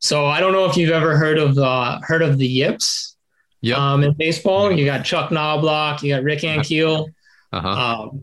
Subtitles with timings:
[0.00, 3.16] So I don't know if you've ever heard of uh, heard of the yips.
[3.62, 3.76] Yep.
[3.78, 7.06] Um, in baseball, you got Chuck Knobloch, you got Rick Ankiel,
[7.52, 7.68] Uh-huh.
[7.68, 8.22] um,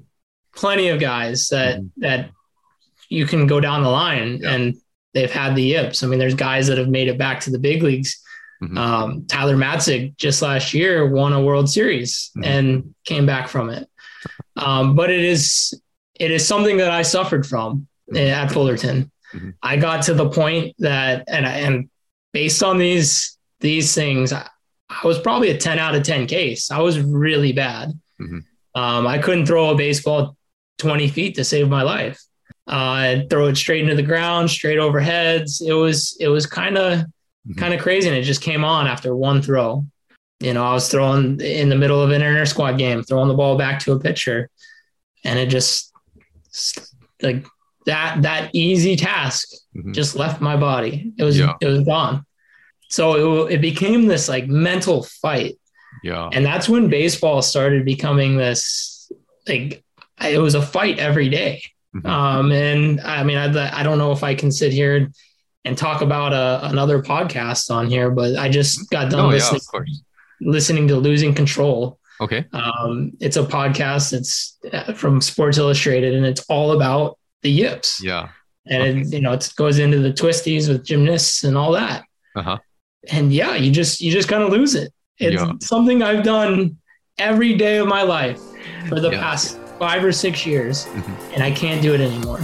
[0.55, 1.89] plenty of guys that Mhm.
[1.97, 2.29] that
[3.09, 4.51] you can go down the line Yeah.
[4.53, 4.75] and
[5.13, 6.01] they've had the yips.
[6.03, 8.19] I mean, there's guys that have made it back to the big leagues.
[8.63, 8.77] Mhm.
[8.77, 12.45] Um, Tyler Matzek just last year won a World Series Mhm.
[12.45, 13.87] and came back from it.
[14.55, 15.73] Um, but it is
[16.19, 19.11] it is something that I suffered from at Fullerton.
[19.33, 19.53] Mhm.
[19.61, 21.89] I got to the point that and and
[22.33, 24.47] based on these these things, I,
[24.89, 26.71] I was probably a 10 out of 10 case.
[26.71, 27.91] I was really bad.
[28.21, 28.43] Mhm.
[28.75, 30.37] Um, I couldn't throw a baseball
[30.77, 32.21] 20 feet to save my life.
[32.67, 35.61] Uh, I'd throw it straight into the ground, straight over heads.
[35.61, 37.03] It was it was kind of
[37.49, 37.57] Mhm.
[37.57, 39.85] kind of crazy, and it just came on after one throw.
[40.39, 43.33] You know, I was throwing in the middle of an inter squad game, throwing the
[43.33, 44.49] ball back to a pitcher,
[45.23, 45.91] and it just
[47.23, 47.45] like
[47.87, 49.93] that that easy task Mhm.
[49.93, 51.11] just left my body.
[51.17, 51.53] It was Yeah.
[51.59, 52.23] it was gone.
[52.89, 55.55] So it, it became this like mental fight,
[56.03, 56.29] yeah.
[56.31, 59.11] and that's when baseball started becoming this
[59.47, 59.83] like
[60.23, 61.61] it was a fight every day.
[61.95, 62.05] Mhm.
[62.07, 65.09] Um, and I mean, I, I don't know if I can sit here
[65.65, 69.35] and talk about a, another podcast on here, but I just got done Oh, yeah,
[69.35, 70.01] listening, of course.
[70.41, 71.99] listening to Losing Control.
[72.21, 72.45] Okay.
[72.53, 74.13] Um, it's a podcast.
[74.13, 77.17] It's uh, from Sports Illustrated, and it's all about
[77.47, 78.03] the yips.
[78.03, 78.27] Yeah.
[78.69, 82.03] And it, you know, it goes into the twisties with gymnasts and all that.
[82.35, 82.57] Uh-huh.
[83.09, 84.91] And yeah, you just you just kind of lose it.
[85.17, 85.53] It's Yeah.
[85.61, 86.77] something I've done
[87.17, 88.39] every day of my life
[88.89, 89.21] for the Yeah.
[89.21, 91.33] past five or six years, Mhm.
[91.35, 92.41] and I can't do it anymore.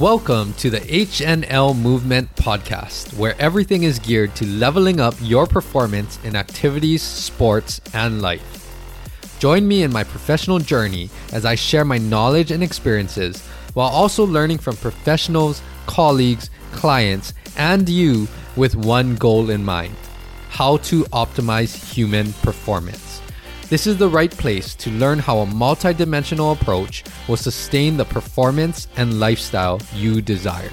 [0.00, 6.18] Welcome to the HNL Movement Podcast, where everything is geared to leveling up your performance
[6.24, 8.48] in activities, sports, and life.
[9.40, 13.42] Join me in my professional journey as I share my knowledge and experiences
[13.74, 19.94] while also learning from professionals, colleagues, clients, and you with one goal in mind
[20.54, 23.20] how to optimize human performance.
[23.70, 28.86] This is the right place to learn how a multidimensional approach will sustain the performance
[28.96, 30.70] and lifestyle you desire.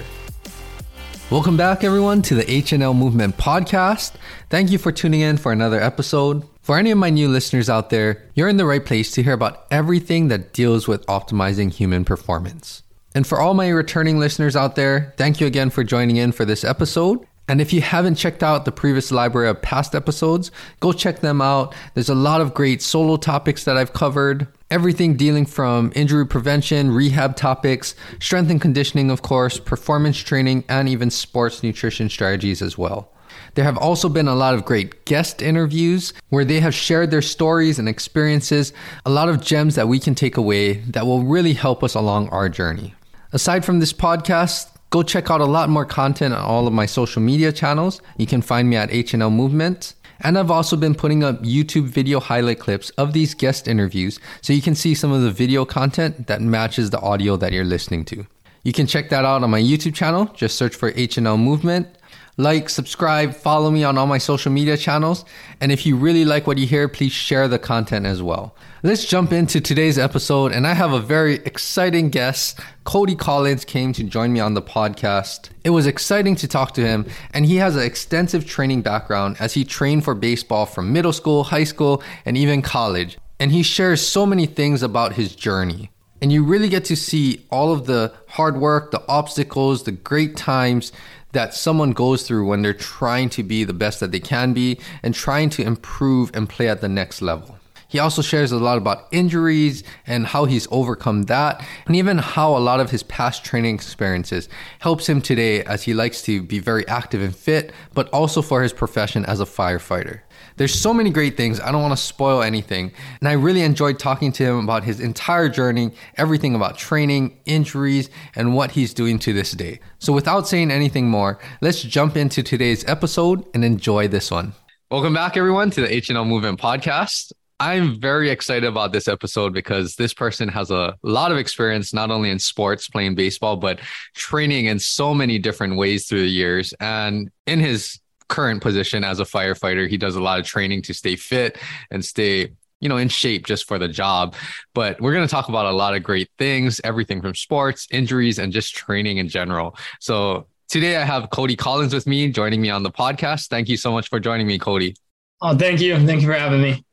[1.30, 4.12] Welcome back, everyone, to the HNL Movement Podcast.
[4.50, 6.44] Thank you for tuning in for another episode.
[6.60, 9.32] For any of my new listeners out there, you're in the right place to hear
[9.32, 12.84] about everything that deals with optimizing human performance.
[13.14, 16.44] And for all my returning listeners out there, thank you again for joining in for
[16.44, 17.26] this episode.
[17.48, 20.50] And if you haven't checked out the previous library of past episodes,
[20.80, 21.74] go check them out.
[21.94, 24.46] There's a lot of great solo topics that I've covered.
[24.70, 30.88] Everything dealing from injury prevention, rehab topics, strength and conditioning, of course, performance training, and
[30.88, 33.12] even sports nutrition strategies as well.
[33.54, 37.20] There have also been a lot of great guest interviews where they have shared their
[37.20, 38.72] stories and experiences,
[39.04, 42.30] a lot of gems that we can take away that will really help us along
[42.30, 42.94] our journey.
[43.34, 46.84] Aside from this podcast, go check out a lot more content on all of my
[46.84, 48.02] social media channels.
[48.18, 49.94] You can find me at HNL Movement.
[50.20, 54.52] And I've also been putting up YouTube video highlight clips of these guest interviews so
[54.52, 58.04] you can see some of the video content that matches the audio that you're listening
[58.04, 58.26] to.
[58.64, 60.26] You can check that out on my YouTube channel.
[60.34, 61.88] Just search for HNL Movement.
[62.36, 65.24] Like, subscribe, follow me on all my social media channels.
[65.58, 68.54] And if you really like what you hear, please share the content as well.
[68.84, 70.50] Let's jump into today's episode.
[70.50, 72.58] And I have a very exciting guest.
[72.82, 75.50] Cody Collins came to join me on the podcast.
[75.62, 77.06] It was exciting to talk to him.
[77.32, 81.44] And he has an extensive training background as he trained for baseball from middle school,
[81.44, 83.18] high school, and even college.
[83.38, 85.92] And he shares so many things about his journey.
[86.20, 90.36] And you really get to see all of the hard work, the obstacles, the great
[90.36, 90.90] times
[91.30, 94.80] that someone goes through when they're trying to be the best that they can be
[95.04, 97.60] and trying to improve and play at the next level.
[97.92, 102.56] He also shares a lot about injuries and how he's overcome that, and even how
[102.56, 104.48] a lot of his past training experiences
[104.78, 108.62] helps him today as he likes to be very active and fit, but also for
[108.62, 110.22] his profession as a firefighter.
[110.56, 111.60] There's so many great things.
[111.60, 112.92] I don't want to spoil anything.
[113.20, 118.08] And I really enjoyed talking to him about his entire journey, everything about training, injuries,
[118.34, 119.80] and what he's doing to this day.
[119.98, 124.54] So without saying anything more, let's jump into today's episode and enjoy this one.
[124.90, 127.32] Welcome back, everyone, to the HNL Movement Podcast.
[127.60, 132.10] I'm very excited about this episode because this person has a lot of experience, not
[132.10, 133.80] only in sports, playing baseball, but
[134.14, 136.74] training in so many different ways through the years.
[136.80, 140.94] And in his current position as a firefighter, he does a lot of training to
[140.94, 141.58] stay fit
[141.90, 142.50] and stay
[142.80, 144.34] you know, in shape just for the job.
[144.74, 148.40] But we're going to talk about a lot of great things, everything from sports, injuries,
[148.40, 149.76] and just training in general.
[150.00, 153.48] So today I have Cody Collins with me, joining me on the podcast.
[153.48, 154.96] Thank you so much for joining me, Cody.
[155.40, 155.94] Oh, thank you.
[156.04, 156.84] Thank you for having me.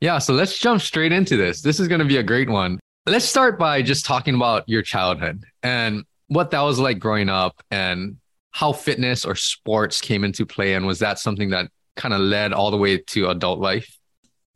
[0.00, 1.62] Yeah, so let's jump straight into this.
[1.62, 2.78] This is going to be a great one.
[3.06, 7.62] Let's start by just talking about your childhood and what that was like growing up
[7.70, 8.16] and
[8.50, 12.52] how fitness or sports came into play, and was that something that kind of led
[12.52, 13.96] all the way to adult life?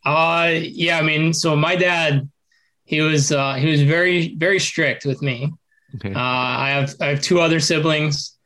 [0.05, 0.99] Uh, yeah.
[0.99, 2.29] I mean, so my dad,
[2.85, 5.53] he was uh, he was very very strict with me.
[5.97, 6.15] Okay.
[6.15, 8.39] Uh, I have I have two other siblings,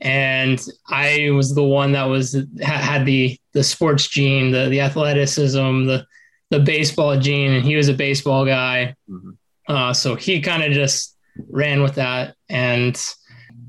[0.00, 5.86] and I was the one that was had the the sports gene, the the athleticism,
[5.86, 6.06] the
[6.50, 8.94] the baseball gene, and he was a baseball guy.
[9.10, 9.30] Mm-hmm.
[9.66, 11.16] Uh, so he kind of just
[11.50, 13.02] ran with that, and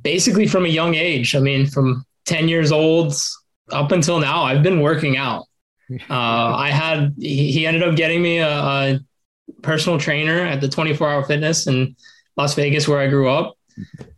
[0.01, 1.35] basically from a young age.
[1.35, 3.13] I mean, from ten years old
[3.71, 5.45] up until now, I've been working out.
[6.09, 8.99] Uh, I had he ended up getting me a, a
[9.61, 11.95] personal trainer at the 24 Hour Fitness in
[12.35, 13.57] Las Vegas, where I grew up,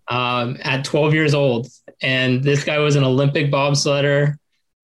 [0.08, 1.68] um, at 12 years old.
[2.02, 4.39] And this guy was an Olympic bobsledder.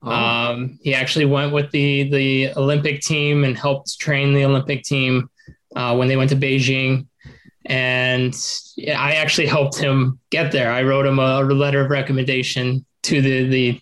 [0.06, 0.12] Oh.
[0.12, 5.30] Um, he actually went with the the Olympic team and helped train the Olympic team
[5.75, 7.07] uh, when they went to Beijing.
[7.66, 8.36] And
[8.88, 10.72] I actually helped him get there.
[10.72, 13.80] I wrote him a, letter of recommendation to the the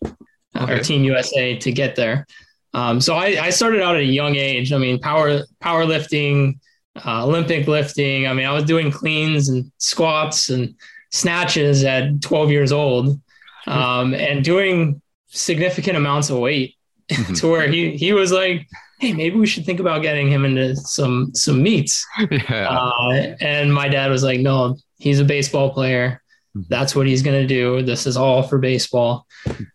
[0.55, 0.81] uh, okay.
[0.81, 2.25] Team USA to get there.
[2.73, 4.73] Um, so I, I, started out at a young age.
[4.73, 6.59] I mean, power powerlifting,
[7.05, 8.27] uh, Olympic lifting.
[8.27, 10.73] I mean, I was doing cleans and squats and
[11.11, 13.19] snatches at 12 years old,
[13.67, 15.01] um, and doing
[15.33, 16.75] significant amounts of weight
[17.09, 17.33] mm-hmm.
[17.33, 18.67] to where he he was like,
[18.99, 22.69] "Hey, maybe we should think about getting him into some some meets." Yeah.
[22.69, 26.21] Uh, and my dad was like, "No, he's a baseball player.
[26.55, 26.67] Mm-hmm.
[26.69, 27.81] That's what he's going to do.
[27.81, 29.25] This is all for baseball."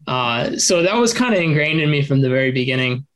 [0.07, 3.07] Uh, so that was kind of ingrained in me from the very beginning.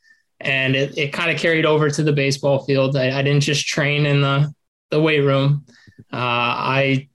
[0.40, 2.96] And it, it kind of carried over to the baseball field.
[2.96, 4.52] I, I, didn't just train in the,
[4.90, 5.64] the weight room.
[6.12, 7.08] Uh, I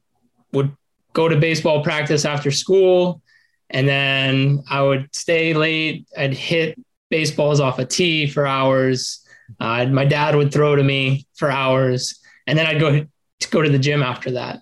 [0.54, 0.76] would
[1.14, 3.22] go to baseball practice after school,
[3.70, 6.08] and then I would stay late.
[6.18, 6.80] I'd hit
[7.10, 9.26] baseballs off a tee for hours.
[9.60, 13.08] Uh, my dad would throw to me for hours, and then I'd go to
[13.52, 14.60] go to the gym after that.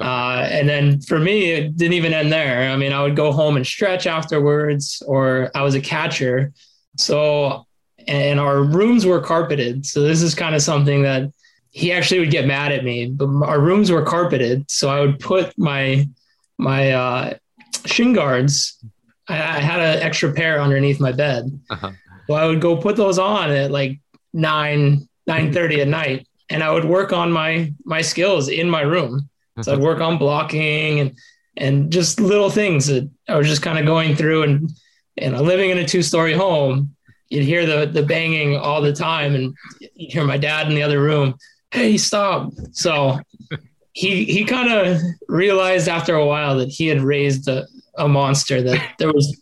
[0.00, 2.70] Uh, and then for me, it didn't even end there.
[2.70, 6.52] I mean, I would go home and stretch afterwards, or I was a catcher.
[6.96, 7.66] So,
[8.06, 9.84] and our rooms were carpeted.
[9.84, 11.30] So, this is kind of something that
[11.70, 14.70] he actually would get mad at me, but our rooms were carpeted.
[14.70, 16.08] So, I would put my,
[16.58, 17.34] my, uh,
[17.86, 18.78] shin guards.
[19.28, 21.60] I, I had an extra pair underneath my bed.
[21.70, 21.92] Uh-huh.
[22.26, 24.00] So I would go put those on at like
[24.32, 26.26] nine, nine thirty at night.
[26.50, 29.28] And I would work on my, my skills in my room.
[29.60, 31.18] So I'd work on blocking and
[31.58, 34.70] and just little things that I was just kind of going through and
[35.18, 36.96] and living in a two story home,
[37.28, 40.82] you'd hear the the banging all the time and you'd hear my dad in the
[40.82, 41.34] other room,
[41.70, 42.50] hey, stop.
[42.72, 43.20] So
[43.92, 47.66] he he kind of realized after a while that he had raised a,
[47.96, 49.40] a monster, that there was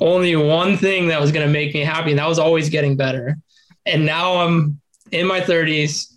[0.00, 2.96] only one thing that was going to make me happy, and that was always getting
[2.96, 3.36] better.
[3.86, 4.80] And now I'm
[5.12, 6.12] in my 30s,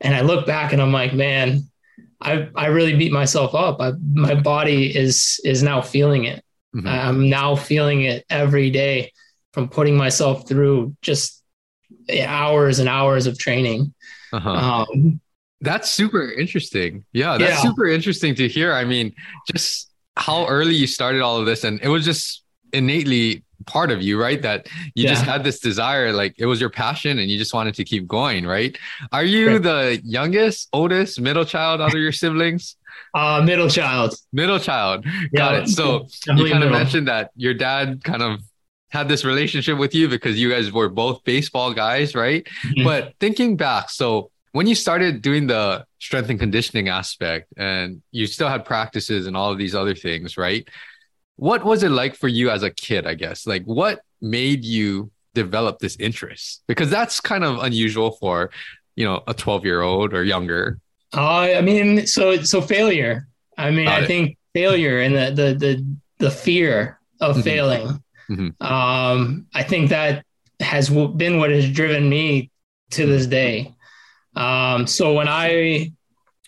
[0.00, 1.68] and I look back and I'm like, man,
[2.20, 3.80] I I really beat myself up.
[3.80, 6.42] I, my body is is now feeling it.
[6.74, 6.88] Mm-hmm.
[6.88, 9.12] I'm now feeling it every day
[9.52, 11.42] from putting myself through just
[12.22, 13.94] hours and hours of training.
[14.32, 14.50] Uh-huh.
[14.50, 15.20] Um,
[15.60, 17.04] that's super interesting.
[17.12, 17.70] Yeah, that's yeah.
[17.70, 18.72] super interesting to hear.
[18.72, 19.14] I mean,
[19.52, 24.02] just how early you started all of this, and it was just innately part of
[24.02, 24.40] you, right?
[24.42, 25.10] That you yeah.
[25.10, 28.06] just had this desire, like it was your passion and you just wanted to keep
[28.06, 28.76] going, right?
[29.12, 29.62] Are you right.
[29.62, 32.76] the youngest, oldest, middle child out of your siblings?
[33.14, 34.14] Uh, middle child.
[34.32, 35.04] Middle child.
[35.34, 35.68] Got it.
[35.68, 38.40] So you kind of mentioned that your dad kind of
[38.90, 42.44] had this relationship with you because you guys were both baseball guys, right?
[42.64, 42.84] Mm-hmm.
[42.84, 48.26] But thinking back, so when you started doing the strength and conditioning aspect and you
[48.26, 50.68] still had practices and all of these other things, right?
[51.38, 55.10] what was it like for you as a kid i guess like what made you
[55.34, 58.50] develop this interest because that's kind of unusual for
[58.96, 60.78] you know a 12 year old or younger
[61.14, 64.06] uh, i mean so so failure i mean Got i it.
[64.06, 65.86] think failure and the the the,
[66.18, 67.42] the fear of mm-hmm.
[67.42, 68.66] failing mm-hmm.
[68.66, 70.24] um i think that
[70.58, 72.50] has been what has driven me
[72.90, 73.72] to this day
[74.38, 75.90] um so when i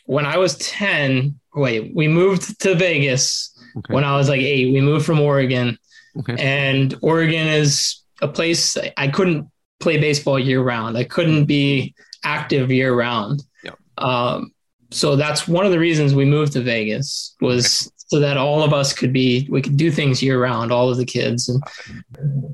[0.06, 3.94] when i was 10 wait we moved to vegas okay.
[3.94, 4.72] when I was like eight.
[4.72, 5.78] We moved from Oregon,
[6.18, 6.36] okay.
[6.38, 10.96] and Oregon is a place I couldn't play baseball year round.
[10.96, 11.94] I couldn't be
[12.24, 13.42] active year round.
[13.64, 13.78] Yep.
[13.98, 14.52] Um,
[14.90, 17.94] so that's one of the reasons we moved to Vegas was okay.
[18.08, 20.96] so that all of us could be we could do things year round, all of
[20.96, 21.48] the kids.
[21.48, 21.62] And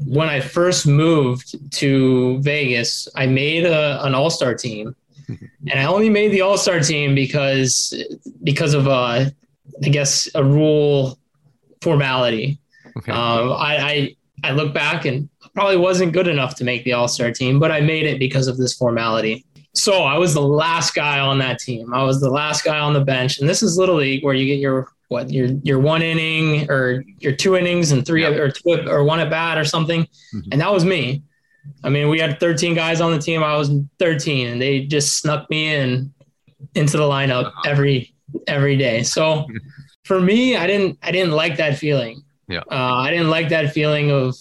[0.07, 4.95] when I first moved to Vegas, I made a, an all star team,
[5.29, 7.93] and I only made the all star team because
[8.45, 9.25] because of uh,
[9.85, 11.19] I guess, a rule
[11.83, 12.59] formality.
[12.97, 13.13] Okay.
[13.13, 17.09] Um, I, I, I look back and probably wasn't good enough to make the All
[17.09, 19.45] Star team, but I made it because of this formality.
[19.75, 21.93] So I was the last guy on that team.
[21.93, 24.47] I was the last guy on the bench, and this is little league where you
[24.47, 28.41] get your what your your one inning or your two innings and three Yep.
[28.41, 30.49] or two or one at bat or something, Mhm.
[30.53, 31.23] and that was me.
[31.85, 33.43] I mean, we had 13 guys on the team.
[33.43, 36.13] I was 13, and they just snuck me in
[36.75, 38.15] into the lineup every
[38.47, 39.03] every day.
[39.03, 39.47] So
[40.05, 42.23] for me, I didn't I didn't like that feeling.
[42.49, 42.61] Yeah.
[42.71, 44.35] uh, I didn't like that feeling of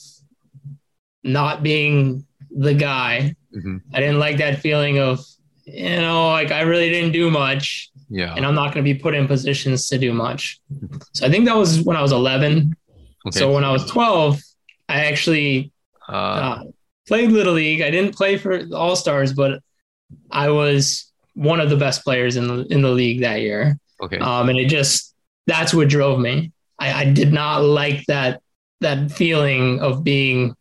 [1.24, 3.36] not being the guy.
[3.56, 3.82] Mhm.
[3.94, 5.20] I didn't like that feeling of
[5.66, 8.34] you know like I really didn't do much Yeah.
[8.36, 10.60] and I'm not going to be put in positions to do much.
[11.14, 12.76] So I think that was when I was 11.
[13.28, 13.40] Okay.
[13.40, 14.40] So when I was 12,
[14.88, 15.72] I actually
[16.08, 16.64] uh, uh,
[17.08, 17.82] played Little League.
[17.82, 19.62] I didn't play for All Stars, but
[20.32, 23.78] I was one of the best players in the in the league that year.
[24.02, 24.18] okay.
[24.18, 25.14] Um, and it just
[25.48, 26.52] that's what drove me.
[26.80, 28.42] I, I did not like that
[28.82, 30.56] that feeling of being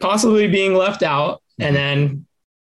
[0.00, 2.26] possibly being left out and then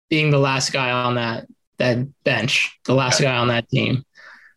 [0.10, 4.04] being the last guy on that that bench, the last guy on that team.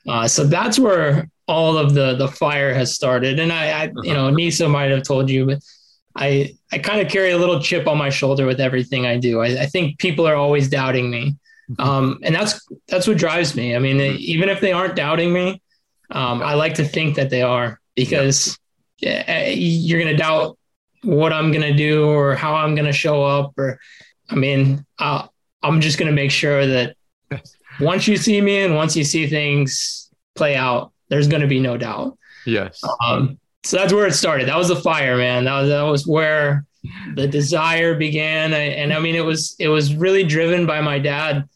[0.09, 3.39] Uh, so that's where all of the the fire has started.
[3.39, 5.59] And I, I you know, Nisa might have told you, but
[6.17, 9.41] I I kind of carry a little chip on my shoulder with everything I do.
[9.41, 11.37] I, I think people are always doubting me,
[11.79, 13.77] um, and that's that's what drives me.
[13.77, 15.63] I mean, even if they aren't doubting me,
[16.11, 18.59] um, I like to think that they are because
[18.99, 20.59] yeah, you're going to doubt
[21.03, 23.53] what I'm going to do or how I'm going to show up.
[23.59, 23.79] Or,
[24.29, 25.27] I mean, i
[25.63, 26.97] I'm just going to make sure that
[27.81, 31.61] once you see me and once you see things play out, there's going to be
[31.61, 32.19] no doubt.
[32.47, 32.81] yes.
[33.05, 34.49] Um, so that's where it started.
[34.49, 35.45] That was the fire, man.
[35.45, 36.65] That was that was where
[37.15, 38.55] the desire began.
[38.55, 41.49] I, and I mean, it was it was really driven by my dad.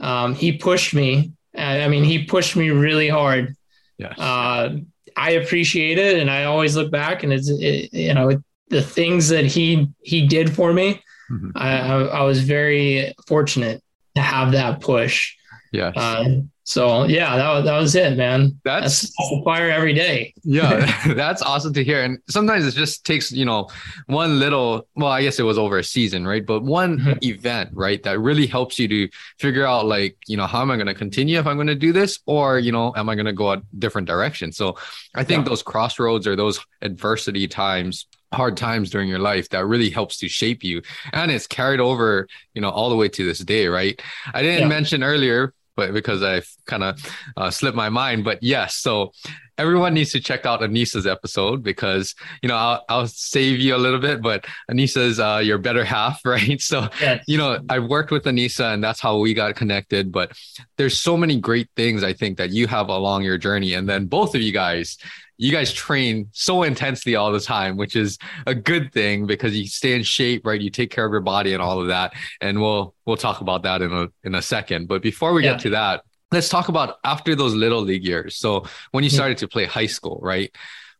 [0.00, 1.32] Um, he pushed me.
[1.56, 3.54] I, I mean, he pushed me really hard.
[3.98, 4.18] Yes.
[4.18, 4.78] Uh,
[5.16, 9.28] I appreciate it, and I always look back and it's it, you know the things
[9.28, 11.02] that he he did for me.
[11.30, 11.52] Mhm.
[11.54, 13.82] I, I, I was very fortunate
[14.16, 15.34] to have that push.
[15.72, 15.92] yes.
[15.96, 18.58] Uh, so yeah, that was, that was it, man.
[18.64, 20.32] That's- That's, fire every day.
[20.44, 23.68] yeah that's awesome to hear and sometimes it just takes you know
[24.06, 27.24] one little well i guess it was over a season right but one Mhm.
[27.24, 30.76] event right that really helps you to figure out like you know how am i
[30.76, 33.26] going to continue if i'm going to do this or you know am i going
[33.26, 34.76] to go a different direction so
[35.14, 35.48] i think Yeah.
[35.50, 40.28] those crossroads or those adversity times hard times during your life that really helps to
[40.28, 44.00] shape you and it's carried over you know all the way to this day right
[44.34, 44.68] i didn't Yeah.
[44.68, 46.98] mention earlier but because i've kind of
[47.36, 49.12] uh, slipped my mind but yes so
[49.58, 53.82] everyone needs to check out Anissa's episode because you know I'll, I'll save you a
[53.84, 56.60] little bit, but Anissa's uh, your better half, right?
[56.60, 57.22] So Yes.
[57.28, 60.10] you know I worked with Anissa and that's how we got connected.
[60.10, 60.32] But
[60.78, 64.06] there's so many great things I think that you have along your journey, and then
[64.06, 64.96] both of you guys.
[65.42, 69.66] You guys train so intensely all the time, which is a good thing because you
[69.66, 70.60] stay in shape, right?
[70.60, 72.12] You take care of your body and all of that.
[72.40, 74.86] And we'll we'll talk about that in a in a second.
[74.86, 75.52] But before we Yeah.
[75.52, 78.36] get to that, let's talk about after those little league years.
[78.36, 80.50] So when you started to play high school, right?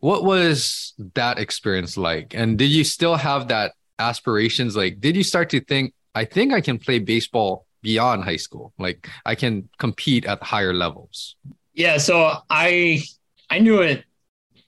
[0.01, 2.35] What was that experience like?
[2.35, 4.75] And did you still have that aspirations?
[4.77, 8.73] Like, did you start to think, I think I can play baseball beyond high school?
[8.77, 11.37] Like, I can compete at higher levels.
[11.75, 13.05] Yeah, so I
[13.49, 14.03] I knew it.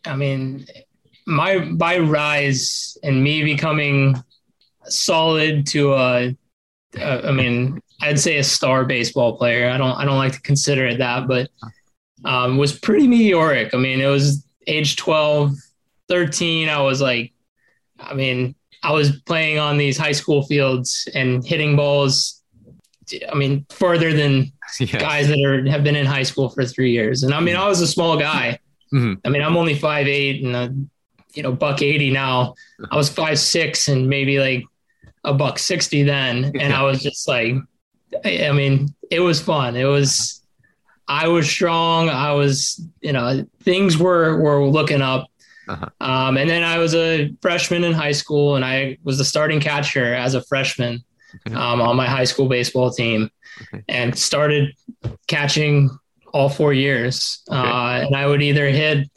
[0.07, 0.67] I mean,
[1.27, 4.17] my my rise and me becoming
[4.85, 6.37] solid to a,
[6.97, 9.71] a I mean, I'd say a star baseball player.
[9.71, 11.49] I don't I don't like to consider it that, but
[12.25, 13.75] um, was pretty meteoric.
[13.75, 15.53] I mean, it was age 12,
[16.09, 16.69] 13.
[16.69, 17.33] I was like,
[17.99, 22.43] I mean, I was playing on these high school fields and hitting balls.
[23.31, 24.99] I mean, further than yeah.
[24.99, 27.23] guys that are have been in high school for three years.
[27.23, 28.59] And I mean, I was a small guy.
[28.95, 29.21] Mhm.
[29.25, 30.75] I mean, I'm only five eight and a,
[31.35, 32.55] you know buck eighty now.
[32.91, 34.65] I was five six and maybe like
[35.25, 37.55] a buck sixty then, and I was just like,
[38.25, 39.77] I I mean, it was fun.
[39.77, 40.41] It was.
[41.07, 42.09] I was strong.
[42.09, 45.27] I was, you know, things were were looking up.
[45.69, 45.87] Uh-huh.
[46.01, 49.61] Um, and then I was a freshman in high school, and I was the starting
[49.61, 51.05] catcher as a freshman
[51.47, 51.55] Okay.
[51.57, 53.29] um, on my high school baseball team,
[53.63, 53.83] Okay.
[53.89, 54.73] and started
[55.27, 55.91] catching
[56.35, 57.43] all four years.
[57.51, 59.09] Uh, and I would either hit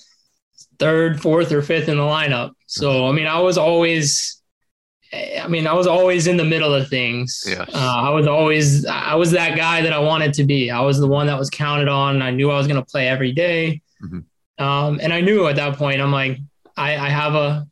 [0.80, 2.52] third, fourth, or fifth in the lineup.
[2.68, 4.36] So I mean, I was always.
[5.44, 7.42] I mean, I was always in the middle of things.
[7.48, 7.70] Yes.
[7.74, 10.70] Uh, I was always, I was that guy that I wanted to be.
[10.70, 12.22] I was the one that was counted on.
[12.22, 13.82] I knew I was going to play every day.
[14.04, 14.26] Mhm.
[14.60, 16.40] Um, and I knew at that point, I'm like,
[16.76, 17.66] I, I have a,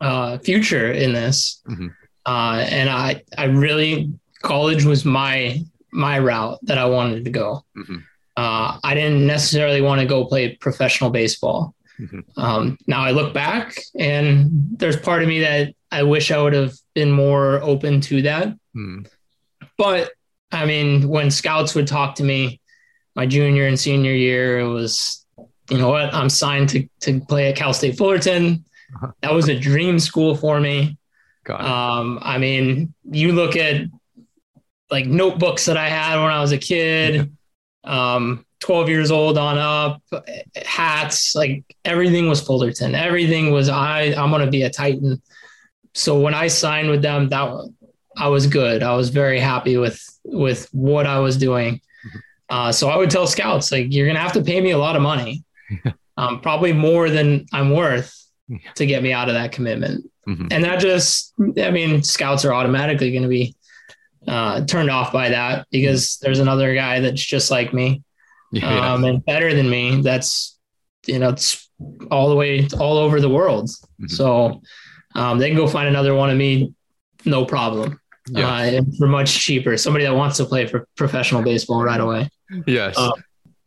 [0.00, 1.60] uh, future in this.
[1.68, 1.90] Mhm.
[2.24, 4.12] Uh, and I, I really,
[4.42, 5.58] college was my,
[5.90, 7.64] my route that I wanted to go.
[7.76, 8.04] Mhm.
[8.36, 11.74] Uh, I didn't necessarily want to go play professional baseball.
[11.98, 12.22] Mhm.
[12.36, 16.52] Um, now I look back and there's part of me that I wish I would
[16.52, 18.54] have been more open to that.
[18.76, 19.08] Mm.
[19.78, 20.10] But
[20.52, 22.60] I mean, when scouts would talk to me
[23.14, 25.24] my junior and senior year, it was
[25.70, 28.64] you know what, I'm signed to to play at Cal State Fullerton.
[28.96, 29.12] Uh-huh.
[29.22, 30.98] That was a dream school for me.
[31.48, 33.86] Um, I mean, you look at
[34.90, 37.35] like notebooks that I had when I was a kid,
[37.86, 40.02] um, 12 years old on up,
[40.64, 42.94] hats, like everything was Fullerton.
[42.94, 44.14] Everything was I.
[44.14, 45.22] I'm gonna be a Titan.
[45.94, 47.70] So when I signed with them, that
[48.16, 48.82] I was good.
[48.82, 51.80] I was very happy with with what I was doing.
[52.48, 54.96] Uh, so I would tell scouts like, you're gonna have to pay me a lot
[54.96, 55.44] of money,
[56.16, 58.14] um, probably more than I'm worth
[58.76, 60.08] to get me out of that commitment.
[60.28, 60.48] Mhm.
[60.50, 63.54] And that just, I mean, scouts are automatically going to be
[64.26, 68.02] uh, turned off by that because there's another guy that's just like me
[68.52, 68.92] Yeah.
[68.94, 70.02] um, and better than me.
[70.02, 70.58] That's,
[71.06, 71.68] you know, it's
[72.10, 73.68] all the way all over the world.
[74.00, 74.10] Mhm.
[74.10, 74.62] So
[75.14, 76.72] um, they can go find another one of me,
[77.24, 78.00] no problem.
[78.28, 78.48] Yeah.
[78.52, 79.76] Uh, and for much cheaper.
[79.76, 82.28] Somebody that wants to play for professional baseball right away.
[82.66, 82.96] Yes.
[82.98, 83.12] Uh,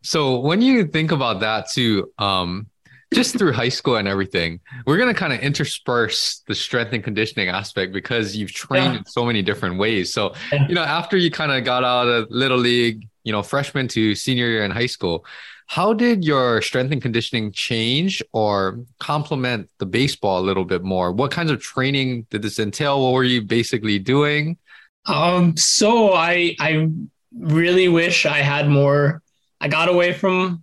[0.02, 2.66] so when you think about that too, um,
[3.12, 7.48] just through high school and everything, we're gonna kind of intersperse the strength and conditioning
[7.48, 8.98] aspect because you've trained Yeah.
[8.98, 10.12] in so many different ways.
[10.12, 10.66] So Yeah.
[10.68, 14.14] you know, after you kind of got out of little league, you know, freshman to
[14.14, 15.24] senior year in high school,
[15.66, 21.12] how did your strength and conditioning change or complement the baseball a little bit more?
[21.12, 23.00] What kinds of training did this entail?
[23.02, 24.56] What were you basically doing?
[25.06, 26.88] Um, so I I
[27.36, 29.22] really wish I had more.
[29.60, 30.62] I got away from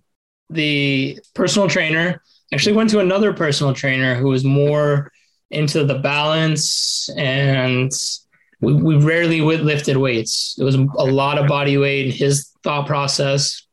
[0.50, 2.22] the personal trainer.
[2.52, 5.12] Actually, went to another personal trainer who was more
[5.50, 7.90] into the balance, and
[8.60, 10.56] we, we rarely lifted weights.
[10.58, 12.06] It was a lot of body weight.
[12.06, 13.66] And his thought process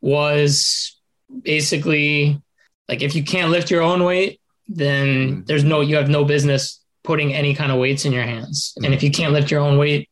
[0.00, 0.96] was
[1.42, 2.40] basically
[2.88, 6.80] like if you can't lift your own weight, then there's no you have no business
[7.04, 8.74] putting any kind of weights in your hands.
[8.82, 10.08] And if you can't lift your own weight,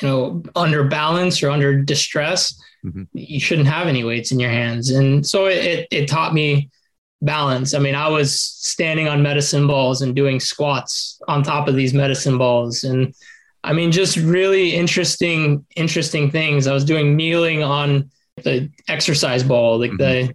[0.00, 3.08] you know, under balance or under distress, Mhm.
[3.14, 4.90] you shouldn't have any weights in your hands.
[4.90, 6.68] And so it, it, it taught me
[7.24, 7.74] balance.
[7.74, 11.94] I mean, I was standing on medicine balls and doing squats on top of these
[11.94, 12.84] medicine balls.
[12.84, 13.14] And
[13.62, 16.66] I mean, just really interesting, interesting things.
[16.66, 18.10] I was doing kneeling on
[18.42, 20.34] the exercise ball, like the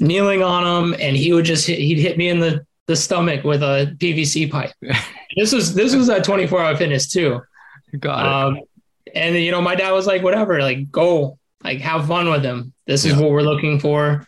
[0.00, 3.44] kneeling on him, and he would just hit, he'd hit me in the, the stomach
[3.44, 4.72] with a PVC pipe.
[5.36, 7.40] this was this was a 24 hour fitness too.
[7.98, 8.32] Got it.
[8.58, 8.64] Um,
[9.14, 12.72] and you know, my dad was like, whatever, like go, like have fun with him.
[12.86, 14.26] This is what we're looking for.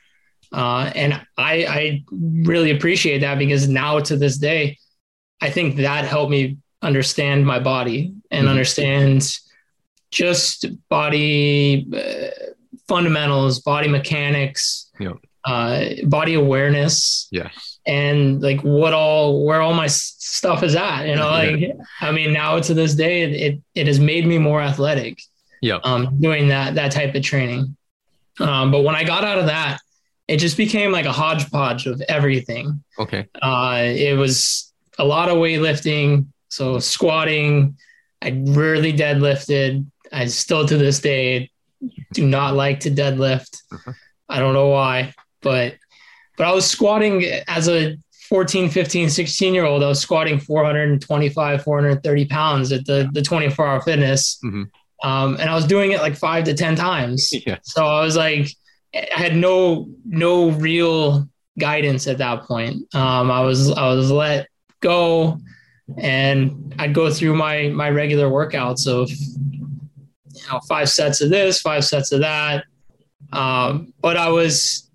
[0.52, 4.78] Uh, and I, I really appreciate that because now to this day,
[5.40, 8.50] I think that helped me understand my body and Mhm.
[8.50, 9.37] understand
[10.11, 12.30] just body uh,
[12.87, 15.12] fundamentals, body mechanics, Yeah.
[15.44, 17.78] uh, body awareness yes.
[17.87, 21.68] and like what all where all my stuff is at you know Yeah.
[21.68, 25.18] like i mean now to this day it, it it has made me more athletic
[25.62, 25.78] Yeah.
[25.84, 27.76] um doing that that type of training
[28.40, 29.78] um but when i got out of that
[30.28, 33.26] it just became like a hodgepodge of everything Okay.
[33.42, 37.76] uh it was a lot of weightlifting so squatting
[38.22, 41.50] i rarely deadlifted i still to this day
[42.12, 43.92] do not like to deadlift Uh-huh.
[44.28, 45.12] i don't know why
[45.42, 45.74] but
[46.36, 47.96] but i was squatting as a
[48.28, 53.66] 14 15 16 year old i was squatting 425 430 pounds at the the 24
[53.66, 54.68] hour fitness Mhm.
[55.04, 57.58] um, and i was doing it like five to ten times Yeah.
[57.62, 58.48] so i was like
[58.94, 64.48] i had no no real guidance at that point um, i was i was let
[64.81, 65.38] go
[65.96, 71.61] and i'd go through my my regular workouts of you know five sets of this
[71.61, 72.64] five sets of that
[73.33, 74.90] um, but i was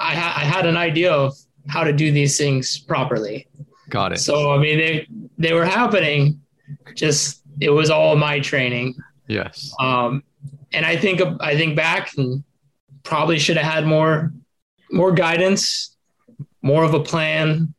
[0.00, 1.34] I, ha- I had an idea of
[1.68, 3.46] how to do these things properly
[3.88, 4.18] Got it.
[4.18, 5.06] so i mean they
[5.38, 6.40] they were happening
[6.94, 8.94] just it was all my training
[9.28, 9.72] yes.
[9.80, 10.22] um,
[10.74, 12.42] and I think I think back and
[13.04, 14.32] probably should have had more
[14.90, 15.96] more guidance,
[16.62, 17.72] more of a plan.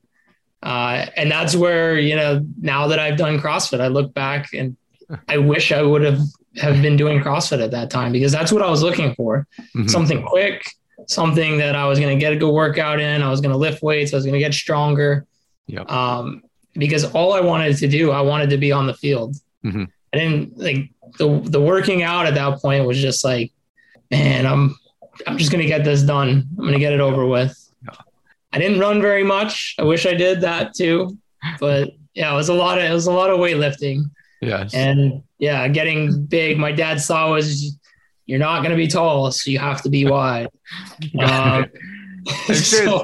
[0.63, 4.75] Uh, and that's where you know now that I've done CrossFit, I look back and
[5.27, 6.19] I wish I would have
[6.57, 9.45] have been doing CrossFit at that time because that's what I was looking for.
[9.75, 9.89] Mhm.
[9.89, 10.63] Something quick,
[11.07, 13.21] something that I was going to get a good workout in.
[13.21, 14.13] I was going to lift weights.
[14.13, 15.25] I was going to get stronger.
[15.67, 15.91] Yep.
[15.91, 16.41] Um,
[16.73, 19.35] because all I wanted to do, I wanted to be on the field.
[19.65, 19.87] Mhm.
[20.13, 23.51] I didn't like the the working out at that point was just like,
[24.09, 24.75] man, I'm
[25.27, 26.47] I'm just gonna get this done.
[26.57, 27.61] I'm gonna get it over with.
[28.53, 29.75] I didn't run very much.
[29.77, 31.17] I wish I did that too,
[31.59, 34.03] but yeah, it was a lot of it was a lot of weightlifting
[34.41, 34.73] Yes.
[34.73, 36.57] and yeah, getting big.
[36.57, 37.77] My dad saw was
[38.25, 40.47] you're not gonna be tall, so you have to be wide.
[41.19, 41.65] Um.
[42.27, 43.01] I'm sure- so,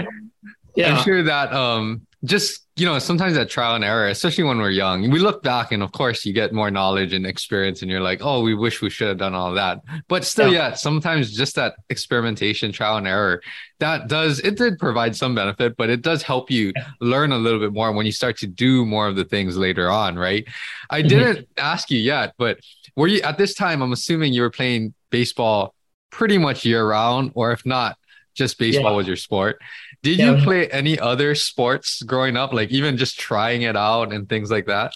[0.75, 4.59] yeah, I'm sure that um just you know sometimes that trial and error especially when
[4.59, 7.89] we're young we look back and of course you get more knowledge and experience and
[7.89, 10.69] you're like oh we wish we should have done all that but still yeah.
[10.69, 13.41] yeah sometimes just that experimentation trial and error
[13.79, 17.59] that does it did provide some benefit but it does help you learn a little
[17.59, 20.47] bit more when you start to do more of the things later on right
[20.91, 21.07] i mm-hmm.
[21.07, 22.59] didn't ask you yet but
[22.95, 25.73] were you at this time i'm assuming you were playing baseball
[26.11, 27.97] pretty much year round or if not
[28.33, 28.97] just baseball yeah.
[28.97, 29.59] was your sport
[30.03, 30.35] did yeah.
[30.35, 34.49] you play any other sports growing up, like even just trying it out and things
[34.49, 34.93] like that?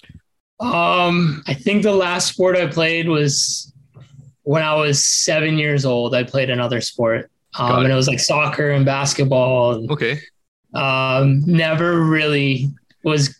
[0.59, 3.71] Um, I think the last sport I played was
[4.43, 6.15] when I was seven years old.
[6.15, 9.73] I played another sport, um, and it was like soccer and basketball.
[9.73, 10.19] And, okay.
[10.73, 12.69] Um, never really
[13.03, 13.37] was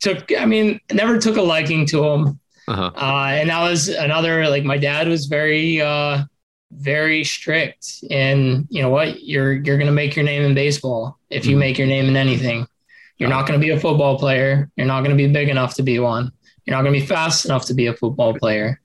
[0.00, 0.32] took.
[0.36, 2.40] I mean, never took a liking to them.
[2.68, 2.90] Uh-huh.
[2.96, 6.24] Uh, and that was another like my dad was very uh
[6.72, 11.18] very strict and you know what you're you're going to make your name in baseball
[11.30, 11.60] if you mm-hmm.
[11.60, 12.66] make your name in anything.
[13.18, 14.70] You're not going to be a football player.
[14.76, 16.30] You're not going to be big enough to be one.
[16.64, 18.80] You're not going to be fast enough to be a football player.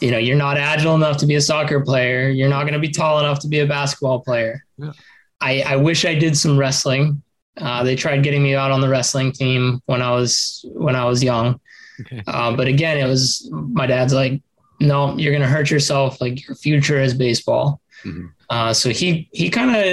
[0.00, 2.30] You know you're not agile enough to be a soccer player.
[2.30, 4.64] You're not going to be tall enough to be a basketball player.
[4.78, 4.92] Yeah.
[5.42, 7.22] I, I wish i did some wrestling.
[7.56, 11.04] Uh, they tried getting me out on the wrestling team when i was when i
[11.04, 11.60] was young.
[12.00, 12.22] Okay.
[12.26, 14.42] uh, but again it was my dad's like
[14.80, 16.20] no, you're going to hurt yourself.
[16.20, 17.80] Like your future is baseball.
[18.04, 18.26] Mm-hmm.
[18.48, 19.84] Uh, so he he kind of,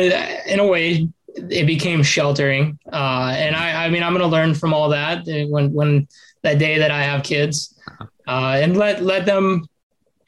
[0.47, 2.79] in a way, it became sheltering.
[2.91, 6.07] Uh, and I, I mean, I'm going to learn from all that when when
[6.43, 8.05] that day that I have kids, uh-huh.
[8.27, 9.67] uh, and let let them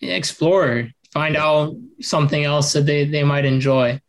[0.02, 4.00] explore, find out something else that they they might enjoy.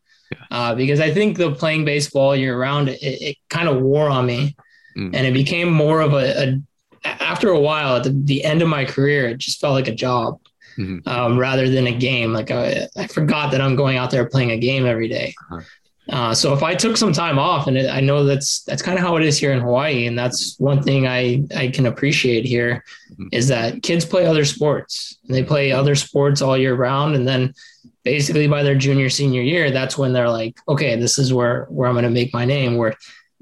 [0.51, 4.27] Uh, because I think the playing baseball year round, it, it kind of wore on
[4.27, 4.57] me,
[4.97, 5.11] mm.
[5.15, 6.63] and it became more of a, a
[7.05, 9.95] after a while, at the, the, end of my career, it just felt like a
[9.95, 10.41] job
[10.77, 11.09] mm-hmm.
[11.09, 12.33] um, rather than a game.
[12.33, 15.35] Like I, I, forgot that I'm going out there playing a game every day.
[15.51, 15.63] Uh-huh.
[16.11, 18.99] Uh, so if I took some time off, and it, I know that's that's kind
[18.99, 22.45] of how it is here in Hawaii, and that's one thing I I can appreciate
[22.45, 23.29] here mm-hmm.
[23.31, 25.19] is that kids play other sports.
[25.27, 27.55] And they play other sports all year round, and then
[28.03, 31.89] basically by their junior senior year, that's when they're like, okay, this is where where
[31.89, 32.77] I'm going to make my name.
[32.77, 32.97] Where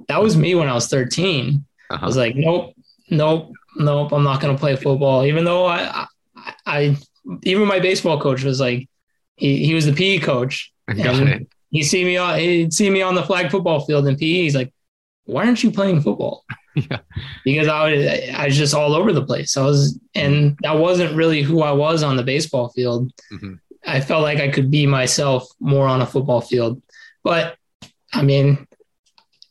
[0.09, 1.65] that was me when I was 13.
[1.91, 1.99] Uh-huh.
[2.03, 2.75] I was like, nope,
[3.11, 5.25] nope, nope, I'm not going to play football.
[5.25, 6.97] Even though I, I, I,
[7.43, 8.89] even my baseball coach was like,
[9.37, 10.73] he, he was the PE coach.
[11.71, 14.25] He see me on, he'd see me on the flag football field in PE.
[14.25, 14.73] He's like,
[15.25, 16.45] why aren't you playing football?
[16.75, 17.01] yeah.
[17.45, 19.57] Because I was, I was just all over the place.
[19.57, 23.13] I was, and that wasn't really who I was on the baseball field.
[23.33, 23.55] Mm-hmm.
[23.87, 26.83] I felt like I could be myself more on a football field,
[27.23, 27.57] but
[28.13, 28.67] I mean,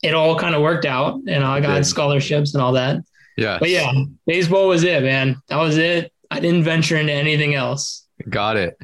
[0.04, 2.98] it all kind of worked out and I got scholarships and all that.
[3.38, 3.58] Yeah.
[3.60, 3.92] But yeah,
[4.26, 5.42] baseball was it, man.
[5.48, 6.12] That was it.
[6.30, 8.08] I didn't venture into anything else.
[8.30, 8.78] Got it.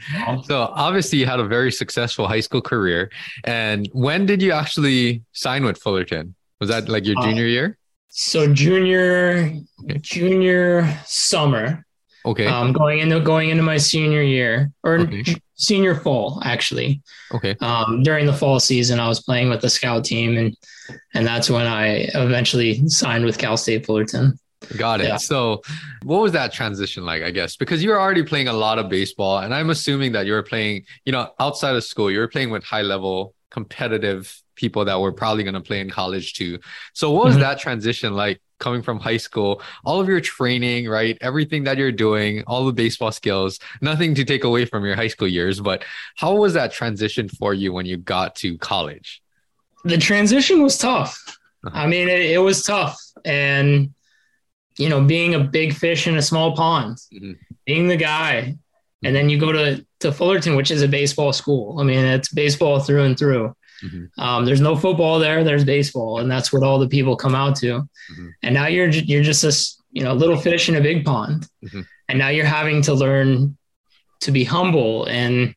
[0.43, 3.11] So obviously you had a very successful high school career.
[3.43, 6.35] And when did you actually sign with Fullerton?
[6.59, 7.77] Was that like your uh, junior uh, year?
[8.09, 9.51] So junior
[9.83, 9.97] okay.
[9.99, 11.83] junior summer.
[12.25, 12.45] Okay.
[12.45, 15.35] Um, going into going into my senior year or okay.
[15.55, 17.01] senior fall actually.
[17.33, 17.55] Okay.
[17.59, 20.55] Um, during the fall season, I was playing with the scout team, and
[21.15, 24.39] and that's when I eventually signed with Cal State Fullerton.
[24.77, 25.07] Got it.
[25.07, 25.17] Yeah.
[25.17, 25.61] So,
[26.03, 27.23] what was that transition like?
[27.23, 30.33] I guess because you're already playing a lot of baseball, and I'm assuming that you
[30.33, 34.85] were playing, you know, outside of school, you were playing with high level competitive people
[34.85, 36.59] that were probably going to play in college too.
[36.93, 37.43] So, what was mm-hmm.
[37.43, 39.61] that transition like coming from high school?
[39.85, 41.17] All of your training, right?
[41.21, 45.07] Everything that you're doing, all the baseball skills, nothing to take away from your high
[45.07, 45.83] school years, but
[46.15, 49.21] how was that transition for you when you got to college?
[49.85, 51.37] The transition was tough.
[51.65, 51.77] Uh-huh.
[51.77, 52.99] I mean, it, it was tough.
[53.25, 53.93] And
[54.77, 57.33] you know, being a big fish in a small pond, mm-hmm.
[57.65, 58.55] being the guy.
[59.03, 61.79] And then you go to, to Fullerton, which is a baseball school.
[61.79, 63.55] I mean, it's baseball through and through.
[63.83, 64.21] Mm-hmm.
[64.21, 65.43] Um, there's no football there.
[65.43, 67.81] There's baseball, and that's what all the people come out to.
[67.81, 68.27] Mm-hmm.
[68.41, 71.81] And now you're you're just this you know little fish in a big pond, mm-hmm.
[72.07, 73.57] and now you're having to learn
[74.21, 75.53] to be humble and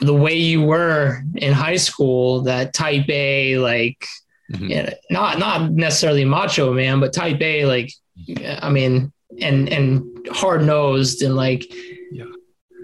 [0.00, 4.06] the way you were in high school, that type A, like
[4.52, 4.66] mm-hmm.
[4.66, 7.92] you know, not not necessarily macho man, but type A, like
[8.60, 11.64] I mean, and and hard nosed and like
[12.10, 12.24] yeah.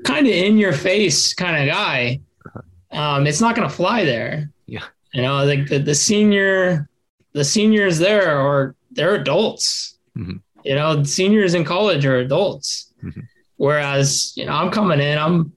[0.04, 2.20] kind of in your face kind of guy.
[2.46, 2.98] Uh-huh.
[2.98, 4.50] Um, it's not going to fly there.
[4.66, 6.88] Yeah, you know, like the, the senior,
[7.32, 9.98] the seniors there are they're adults.
[10.16, 10.36] Mm-hmm.
[10.64, 12.92] You know, seniors in college are adults.
[13.02, 13.20] Mm-hmm.
[13.56, 15.52] Whereas, you know, I'm coming in, I'm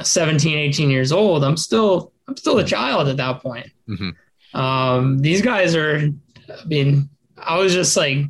[0.00, 1.44] 17, 18 years old.
[1.44, 3.70] I'm still, I'm still a child at that point.
[3.88, 4.58] Mm-hmm.
[4.58, 6.08] Um, these guys are,
[6.48, 8.26] I mean, I was just like,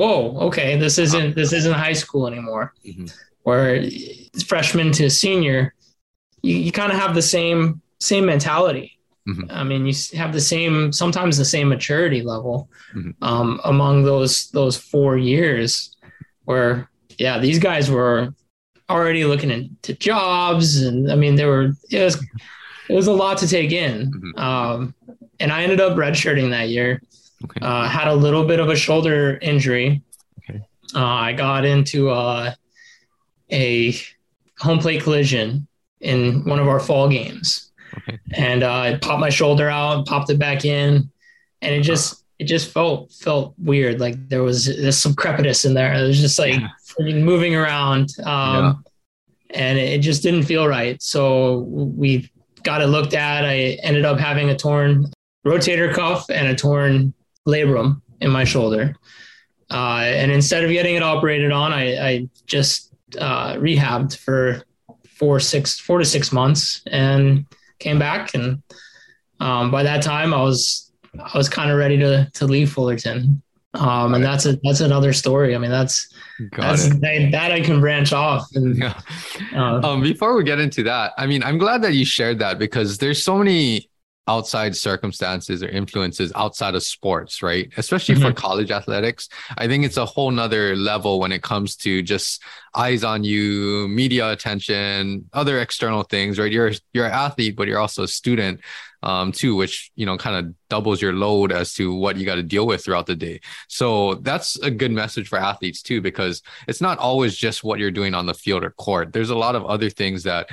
[0.00, 2.72] whoa, okay, this isn't this isn't high school anymore.
[2.86, 3.06] Mm-hmm.
[3.42, 3.84] Where
[4.46, 5.74] freshman to senior,
[6.42, 8.98] you, you kind of have the same same mentality.
[9.28, 9.50] Mm-hmm.
[9.50, 13.14] I mean, you have the same, sometimes the same maturity level Mhm.
[13.22, 15.94] um, among those those four years,
[16.44, 18.34] where yeah, these guys were
[18.88, 22.16] already looking into jobs, and I mean, there were it was
[22.88, 24.10] it was a lot to take in.
[24.10, 24.38] Mhm.
[24.46, 24.94] Um,
[25.38, 27.00] and I ended up redshirting that year.
[27.44, 27.60] Okay.
[27.62, 30.02] Uh, had a little bit of a shoulder injury.
[30.38, 30.60] Okay.
[30.94, 32.52] Uh, I got into uh,
[33.50, 33.94] a
[34.58, 35.66] home plate collision
[36.00, 38.18] in one of our fall games, Okay.
[38.32, 41.10] and uh, I popped my shoulder out, popped it back in,
[41.62, 44.00] and it just it just felt felt weird.
[44.00, 45.92] Like there was there's some crepitus in there.
[45.94, 46.60] It was just like
[46.98, 47.14] Yeah.
[47.14, 48.84] moving around, um,
[49.50, 51.00] and it just didn't feel right.
[51.02, 52.30] So we
[52.62, 53.44] got it looked at.
[53.44, 55.06] I ended up having a torn
[55.46, 57.12] rotator cuff and a torn
[57.46, 58.94] labrum in my shoulder.
[59.70, 64.62] Uh, and instead of getting it operated on, I, I just uh, rehabbed for
[65.06, 67.46] four, six, four to six months, and
[67.78, 68.34] came back.
[68.34, 68.62] And
[69.38, 73.42] um, by that time, I was I was kind of ready to to leave Fullerton.
[73.74, 75.54] Um, and that's a that's another story.
[75.54, 76.12] I mean, that's
[76.50, 78.46] Got that's that, that I can branch off.
[78.54, 79.00] And Yeah.
[79.54, 82.58] uh, Um, before we get into that, I mean, I'm glad that you shared that
[82.58, 83.89] because there's so many
[84.30, 87.66] outside circumstances or influences outside of sports, right?
[87.76, 89.28] Especially for college athletics.
[89.58, 92.40] I think it's a whole nother level when it comes to just
[92.74, 96.52] eyes on you, media attention, other external things, right?
[96.52, 98.60] You're you're an athlete, but you're also a student
[99.02, 102.36] um too, which you know kind of doubles your load as to what you got
[102.36, 103.40] to deal with throughout the day.
[103.66, 107.98] So that's a good message for athletes too, because it's not always just what you're
[108.00, 109.12] doing on the field or court.
[109.12, 110.50] There's a lot of other things that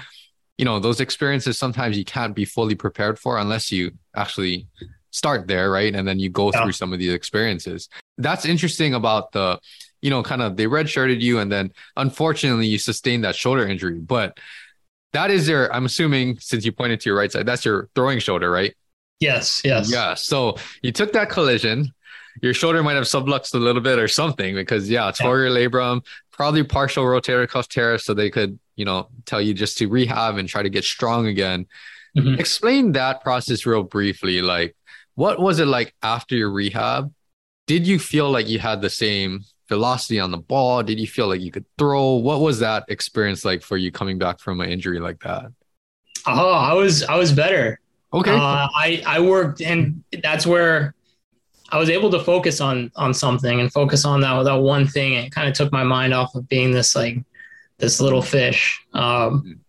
[0.57, 4.67] you know those experiences sometimes you can't be fully prepared for unless you actually
[5.11, 5.95] start there right?
[5.95, 6.63] And then you go Yeah.
[6.63, 7.89] through some of these experiences.
[8.17, 9.59] That's interesting about the
[10.01, 13.99] you know kind of they redshirted you and then unfortunately you sustained that shoulder injury.
[13.99, 14.37] But
[15.13, 18.19] that is your i'm assuming since you pointed to your right side that's your throwing
[18.19, 18.75] shoulder right?
[19.19, 21.91] Yes, yes, yeah so you took that collision.
[22.43, 26.05] Your shoulder might have subluxed a little bit or something because yeah tore your labrum
[26.31, 30.37] probably partial rotator cuff tear so they could you know tell you just to rehab
[30.37, 31.65] and try to get strong again.
[32.17, 32.39] Mhm.
[32.39, 34.41] explain that process real briefly.
[34.41, 34.75] Like
[35.15, 37.11] what was it like after your rehab?
[37.67, 40.81] Did you feel like you had the same velocity on the ball?
[40.81, 42.13] Did you feel like you could throw?
[42.13, 45.51] What was that experience like for you coming back from an injury like that?
[46.25, 47.79] Oh, I was I was better.
[48.13, 48.31] okay.
[48.31, 50.95] Uh, I I worked, and that's where
[51.69, 55.13] I was able to focus on on something and focus on that that one thing.
[55.13, 57.17] It kind of took my mind off of being this like
[57.79, 58.83] this little fish.
[58.93, 59.59] Um,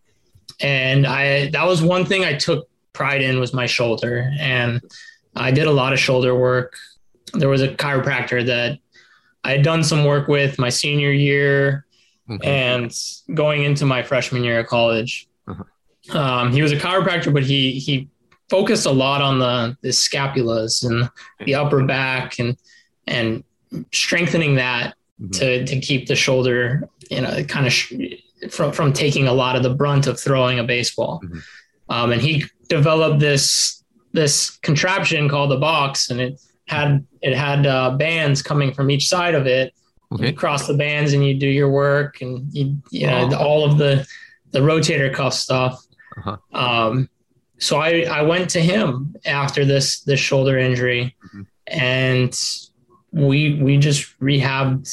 [0.61, 4.81] and I that was one thing I took pride in was my shoulder, and
[5.37, 6.75] I did a lot of shoulder work.
[7.35, 8.79] There was a chiropractor that
[9.45, 11.85] I had done some work with my senior year
[12.31, 12.47] Okay.
[12.47, 12.93] and
[13.33, 15.29] going into my freshman year of college.
[15.47, 16.19] Uh-huh.
[16.19, 18.09] Um, he was a chiropractor, but he he
[18.51, 21.09] focused a lot on the the scapulas and
[21.47, 22.57] the upper back and
[23.07, 23.45] and
[23.93, 25.33] strengthening that Mhm.
[25.39, 27.93] to to keep the shoulder, you know, kind of sh-
[28.51, 31.21] from from taking a lot of the brunt of throwing a baseball.
[31.25, 31.43] Mhm.
[31.89, 37.67] Um, and he developed this this contraption called the box, and it had it had
[37.67, 39.73] uh, bands coming from each side of it,
[40.13, 43.65] okay you cross the bands and you do your work and you you know all
[43.65, 44.07] of the
[44.53, 45.75] the rotator cuff stuff
[46.19, 46.37] Uh-huh.
[46.59, 47.09] um
[47.59, 51.47] so i i went to him after this this shoulder injury Mhm.
[51.67, 52.33] and
[53.13, 54.87] we we just rehabbed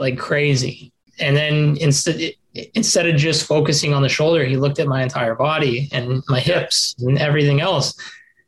[0.00, 2.32] like crazy and then instead
[2.74, 6.40] instead of just focusing on the shoulder he looked at my entire body and my
[6.40, 7.94] hips and everything else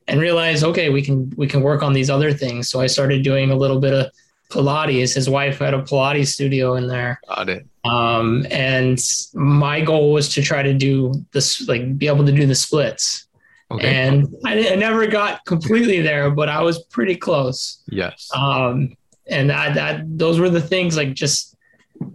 [0.09, 3.23] and realized okay we can we can work on these other things so i started
[3.23, 4.11] doing a little bit of
[4.53, 5.15] Pilates.
[5.15, 7.21] His wife had a Pilates studio in there.
[7.27, 8.99] got it Um, and
[9.33, 13.27] my goal was to try to do this, like be able to do the splits.
[13.71, 17.83] okay And I, I never got completely there, but I was pretty close.
[17.88, 18.95] yes Um,
[19.29, 21.57] and that, those were the things like just,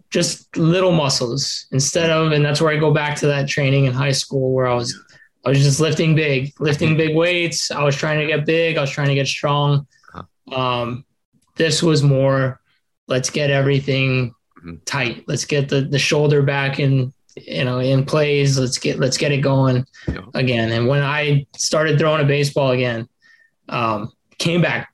[0.10, 3.94] just little muscles instead of, and that's where I go back to that training in
[3.94, 5.00] high school where I was,
[5.46, 7.72] I was just lifting big, lifting big weights.
[7.72, 8.78] I was trying to get big.
[8.78, 9.88] I was trying to get strong.
[10.52, 11.06] Um,
[11.56, 12.60] this was more,
[13.08, 14.34] let's get everything
[14.66, 14.80] Mhm.
[14.86, 15.24] tight.
[15.28, 18.58] Let's get the, the shoulder back in, you know, in plays.
[18.58, 19.86] Let's get, let's get it going
[20.34, 20.72] again.
[20.72, 23.08] And when I started throwing a baseball again,
[23.70, 24.90] um, came back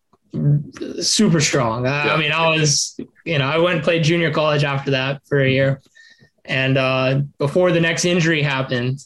[1.02, 1.86] super strong.
[1.86, 2.14] I, Yeah.
[2.14, 5.40] I mean, I was, you know, I went and played junior college after that for
[5.40, 5.82] a year.
[6.46, 9.00] And uh, before the next injury happened,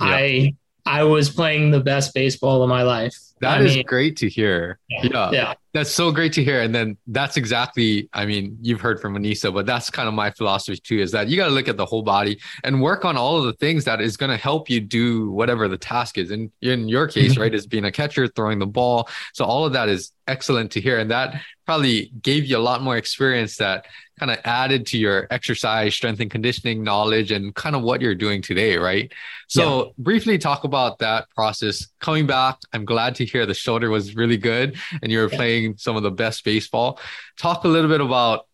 [0.00, 0.06] Yeah.
[0.08, 3.16] I I was playing the best baseball of my life.
[3.42, 5.02] That I is mean, great to hear Yeah.
[5.02, 5.54] yeah yeah.
[5.74, 6.60] That's so great to hear.
[6.60, 10.30] And then that's exactly, I mean, you've heard from Anissa, but that's kind of my
[10.30, 13.16] philosophy too, is that you got to look at the whole body and work on
[13.16, 16.30] all of the things that is going to help you do whatever the task is.
[16.30, 17.40] And in your case, mm-hmm.
[17.40, 19.08] right, is being a catcher, throwing the ball.
[19.32, 20.98] So all of that is excellent to hear.
[20.98, 23.86] And that probably gave you a lot more experience that
[24.22, 28.14] kind of added to your exercise, strength and conditioning knowledge and kind of what you're
[28.14, 29.10] doing today, right?
[29.48, 29.90] So, yeah.
[29.98, 31.88] briefly talk about that process.
[31.98, 35.76] Coming back, I'm glad to hear the shoulder was really good and you were playing
[35.76, 37.00] some of the best baseball.
[37.36, 38.46] Talk a little bit about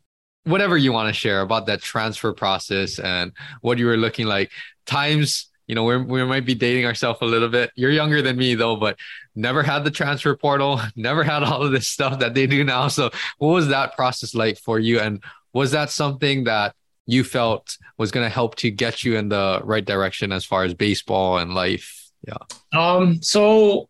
[0.44, 4.50] whatever you want to share about that transfer process and what you were looking like.
[4.86, 7.70] Times you know, we're, we might be dating ourselves a little bit.
[7.76, 8.98] You're younger than me though, but
[9.36, 12.88] never had the transfer portal, never had all of this stuff that they do now.
[12.88, 14.98] So, what was that process like for you?
[14.98, 15.22] And
[15.58, 16.72] was that something that
[17.06, 20.62] you felt was going to help to get you in the right direction as far
[20.62, 22.10] as baseball and life?
[22.26, 22.36] Yeah.
[22.72, 23.20] Um.
[23.22, 23.88] So,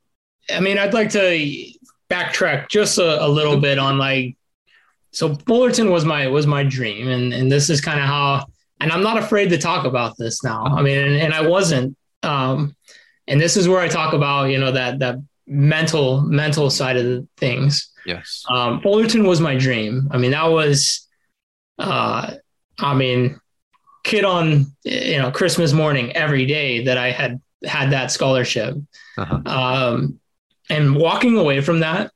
[0.51, 1.73] I mean, I'd like to
[2.11, 4.37] backtrack just a, a little bit on like,
[5.13, 8.47] so Fullerton was my was my dream, and and this is kind of how,
[8.81, 10.65] and I'm not afraid to talk about this now.
[10.65, 11.97] I mean, and, and I wasn't.
[12.23, 12.75] Um,
[13.27, 17.05] and this is where I talk about you know that that mental mental side of
[17.05, 17.91] the things.
[18.07, 18.45] Yes.
[18.49, 20.09] Um, Fullerton was my dream.
[20.11, 21.08] I mean, that was
[21.79, 22.35] uh,
[22.79, 23.41] I mean,
[24.05, 28.77] kid on you know Christmas morning every day that I had had that scholarship,
[29.17, 29.43] uh-huh.
[29.47, 30.21] um,
[30.71, 32.13] and walking away from that,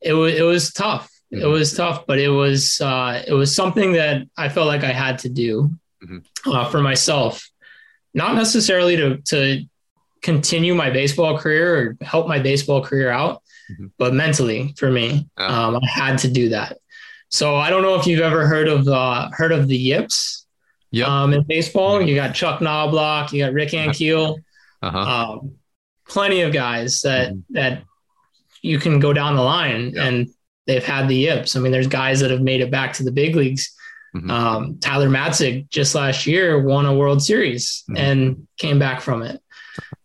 [0.00, 1.10] it was it was tough.
[1.32, 1.42] Mm-hmm.
[1.42, 4.92] It was tough, but it was uh, it was something that I felt like I
[4.92, 5.70] had to do
[6.02, 6.50] mm-hmm.
[6.50, 7.48] uh, for myself,
[8.14, 9.64] not necessarily to to
[10.22, 13.86] continue my baseball career or help my baseball career out, mm-hmm.
[13.98, 15.68] but mentally for me, uh-huh.
[15.68, 16.78] um, I had to do that.
[17.36, 20.46] So I don't know if you've ever heard of uh, heard of the Yips.
[20.90, 21.04] Yeah.
[21.04, 23.90] Um, in baseball, you got Chuck Knobloch, you got Rick uh-huh.
[23.90, 24.38] Ankiel,
[24.80, 24.98] uh-huh.
[24.98, 25.52] um,
[26.08, 27.54] plenty of guys that mm-hmm.
[27.54, 27.82] that
[28.62, 30.04] you can go down the line yeah.
[30.04, 30.28] and
[30.66, 31.54] they've had the Yips.
[31.54, 33.70] I mean, there's guys that have made it back to the big leagues.
[34.14, 34.30] Mm-hmm.
[34.30, 37.96] Um, Tyler Matzek just last year won a World Series mm-hmm.
[37.98, 39.42] and came back from it.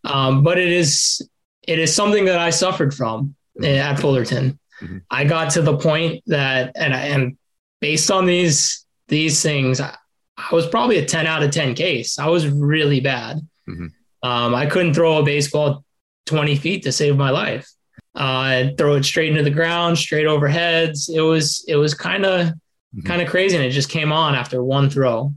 [0.03, 1.25] Um, but it is
[1.65, 3.63] it is something that I suffered from mm-hmm.
[3.63, 4.59] at Fullerton.
[4.81, 4.97] Mm-hmm.
[5.09, 7.37] I got to the point that, and and
[7.79, 9.95] based on these these things, I,
[10.37, 12.17] I, was probably a ten out of ten case.
[12.17, 13.37] I was really bad.
[13.69, 13.87] Mm-hmm.
[14.27, 15.83] Um, I couldn't throw a baseball
[16.25, 17.69] twenty feet to save my life.
[18.15, 21.09] Uh, I'd throw it straight into the ground, straight over heads.
[21.09, 23.01] It was it was kind of mm-hmm.
[23.01, 25.33] kind of crazy, and it just came on after one throw.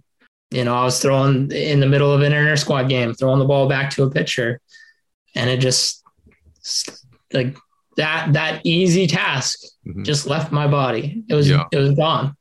[0.51, 3.45] You know, I was throwing in the middle of an inter squad game, throwing the
[3.45, 4.61] ball back to a pitcher,
[5.35, 6.03] and it just
[7.33, 7.57] like
[7.97, 10.03] that that easy task mm-hmm.
[10.03, 11.25] just left my body.
[11.29, 11.65] It was yeah.
[11.73, 12.37] it was gone.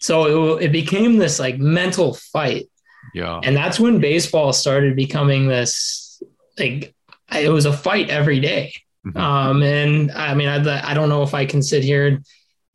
[0.00, 2.68] So it, it became this like mental fight.
[3.14, 3.40] Yeah.
[3.42, 6.22] And that's when baseball started becoming this
[6.58, 6.94] like
[7.34, 8.72] it was a fight every day.
[9.06, 9.18] Mm-hmm.
[9.18, 12.20] Um, and I mean, I, I don't know if I can sit here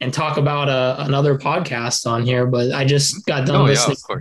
[0.01, 3.97] and talk about a, another podcast on here, but I just got done oh, listening,
[4.09, 4.17] yeah,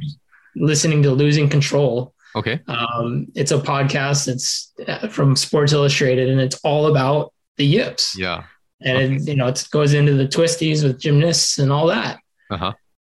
[0.56, 2.14] listening to Losing Control.
[2.34, 2.60] Okay.
[2.66, 4.28] Um, it's a podcast.
[4.28, 8.16] It's uh, from Sports Illustrated, and it's all about the yips.
[8.18, 8.44] Yeah.
[8.80, 12.20] And it, you know, it goes into the twisties with gymnasts and all that.
[12.50, 12.72] Uh-huh.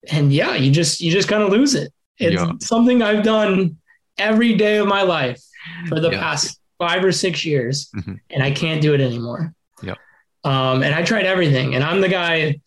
[0.09, 1.91] And yeah, you just you just kind of lose it.
[2.17, 2.51] It's yeah.
[2.59, 3.77] something I've done
[4.17, 5.41] every day of my life
[5.87, 6.19] for the yeah.
[6.19, 8.15] past five or six years, mm-hmm.
[8.29, 9.53] and I can't do it anymore.
[9.81, 9.95] Yeah.
[10.43, 12.59] Um, and I tried everything, and I'm the guy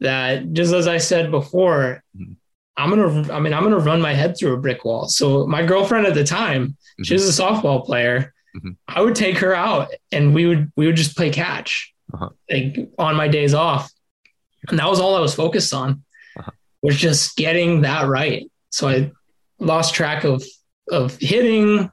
[0.00, 2.34] that, just as I said before, mm-hmm.
[2.76, 5.08] I'm gonna, I mean, I'm gonna run my head through a brick wall.
[5.08, 7.04] So my girlfriend at the time, mm-hmm.
[7.04, 8.70] she was a softball player, mm-hmm.
[8.88, 12.30] I would take her out and we would we would just play catch uh-huh.
[12.50, 13.90] like on my days off.
[14.68, 16.02] And that was all I was focused on
[16.38, 16.50] uh-huh.
[16.82, 18.50] was just getting that right.
[18.70, 19.12] So I
[19.58, 20.44] lost track of
[20.90, 21.90] of hitting.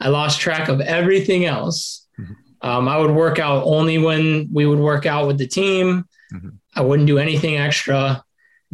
[0.00, 2.06] I lost track of everything else.
[2.18, 2.68] Mm-hmm.
[2.68, 6.04] Um, I would work out only when we would work out with the team.
[6.32, 6.48] Mm-hmm.
[6.74, 8.24] I wouldn't do anything extra.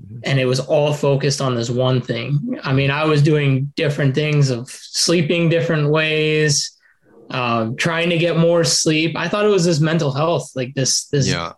[0.01, 0.21] Mm-hmm.
[0.25, 2.59] And it was all focused on this one thing.
[2.63, 6.78] I mean, I was doing different things of sleeping different ways,
[7.31, 9.17] um, trying to get more sleep.
[9.17, 11.53] I thought it was this mental health, like this this yeah.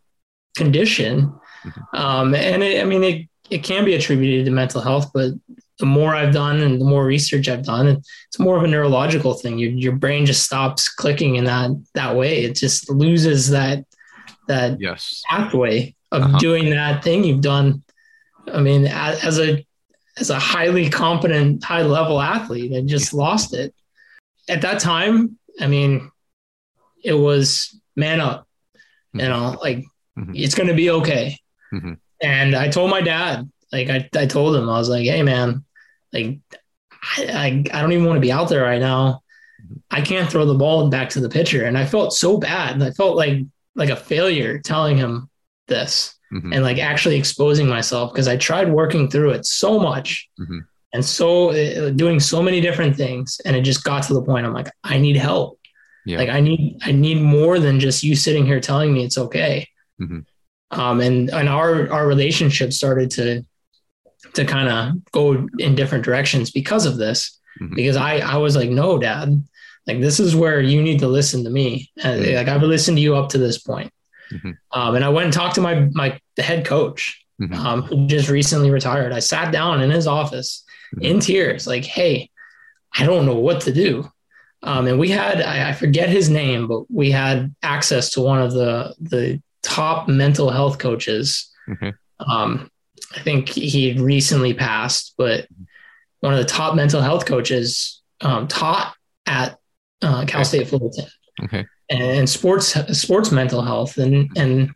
[0.56, 1.32] condition.
[1.64, 1.96] Mm-hmm.
[1.96, 5.32] Um, and it, I mean, it it can be attributed to mental health, but
[5.78, 9.34] the more I've done and the more research I've done, it's more of a neurological
[9.34, 9.58] thing.
[9.58, 12.44] Your your brain just stops clicking in that that way.
[12.44, 13.84] It just loses that
[14.46, 15.22] that yes.
[15.28, 16.38] pathway of uh-huh.
[16.38, 17.82] doing that thing you've done.
[18.52, 19.64] I mean, as a
[20.18, 23.74] as a highly competent, high level athlete, and just lost it.
[24.48, 26.10] At that time, I mean,
[27.02, 28.46] it was man up,
[29.12, 29.30] you mm-hmm.
[29.30, 29.78] know, like
[30.18, 30.32] mm-hmm.
[30.34, 31.38] it's going to be okay.
[31.72, 31.94] Mm-hmm.
[32.22, 35.64] And I told my dad, like, I, I told him, I was like, hey, man,
[36.12, 36.40] like,
[37.16, 39.22] I, I, I don't even want to be out there right now.
[39.62, 39.76] Mm-hmm.
[39.90, 41.64] I can't throw the ball back to the pitcher.
[41.64, 42.74] And I felt so bad.
[42.74, 43.38] And I felt like,
[43.74, 45.30] like a failure telling him
[45.68, 46.54] this Mhm.
[46.54, 50.60] and like actually exposing myself because I tried working through it so much Mhm.
[50.92, 54.46] And so uh, doing so many different things and it just got to the point
[54.46, 55.58] I'm like I need help
[56.06, 56.18] Yeah.
[56.18, 59.68] like I need I need more than just you sitting here telling me it's okay
[60.00, 60.24] Mhm.
[60.70, 63.44] um and and our our relationship started to
[64.34, 67.74] to kind of go in different directions because of this Mhm.
[67.74, 69.28] because I I was like no dad
[69.86, 72.34] like this is where you need to listen to me and Mhm.
[72.36, 73.90] like I've listened to you up to this point
[74.32, 74.52] Mhm.
[74.72, 77.00] um and I went and talked to my my the head coach
[77.40, 77.54] Mhm.
[77.56, 79.12] um, who just recently retired.
[79.12, 80.62] I sat down in his office
[80.96, 81.02] Mhm.
[81.02, 82.30] in tears, like, "Hey,
[82.98, 84.10] I don't know what to do."
[84.62, 88.40] Um, and we had I, I forget his name, but we had access to one
[88.42, 91.48] of the the top mental health coaches.
[91.70, 91.92] Okay.
[92.20, 92.70] Um,
[93.16, 95.48] I think he recently passed, but
[96.20, 98.94] one of the top mental health coaches um, taught
[99.26, 99.56] at
[100.02, 101.06] uh, Cal State Fullerton
[101.44, 101.64] Okay.
[101.88, 104.70] and sports sports mental health and and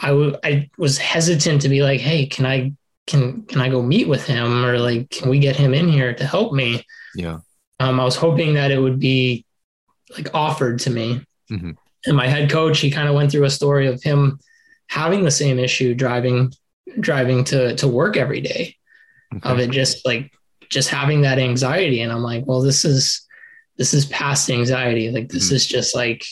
[0.00, 2.72] I w- I was hesitant to be like hey can I
[3.06, 4.64] can can I go meet with him?
[4.64, 6.84] Or like can we get him in here to help me?
[7.14, 7.38] Yeah.
[7.80, 9.44] um I was hoping that it would be
[10.16, 11.24] like offered to me.
[11.50, 11.76] Mhm.
[12.06, 14.38] and my head coach he kind of went through a story of him
[14.88, 16.52] having the same issue driving
[17.00, 18.74] driving to to work every day
[19.44, 20.30] of it just like
[20.68, 22.00] just having that anxiety.
[22.00, 23.20] And i'm like well this is
[23.78, 25.10] this is past anxiety.
[25.10, 25.52] Like this Mhm.
[25.52, 26.24] is just like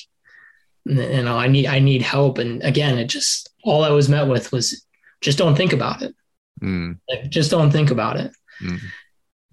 [0.87, 2.39] you know i need i need help.
[2.39, 4.85] And again it just all i was met with was
[5.21, 6.15] just don't think about it
[6.63, 6.99] Mm.
[7.09, 8.33] like just don't think about it
[8.63, 8.79] Mm.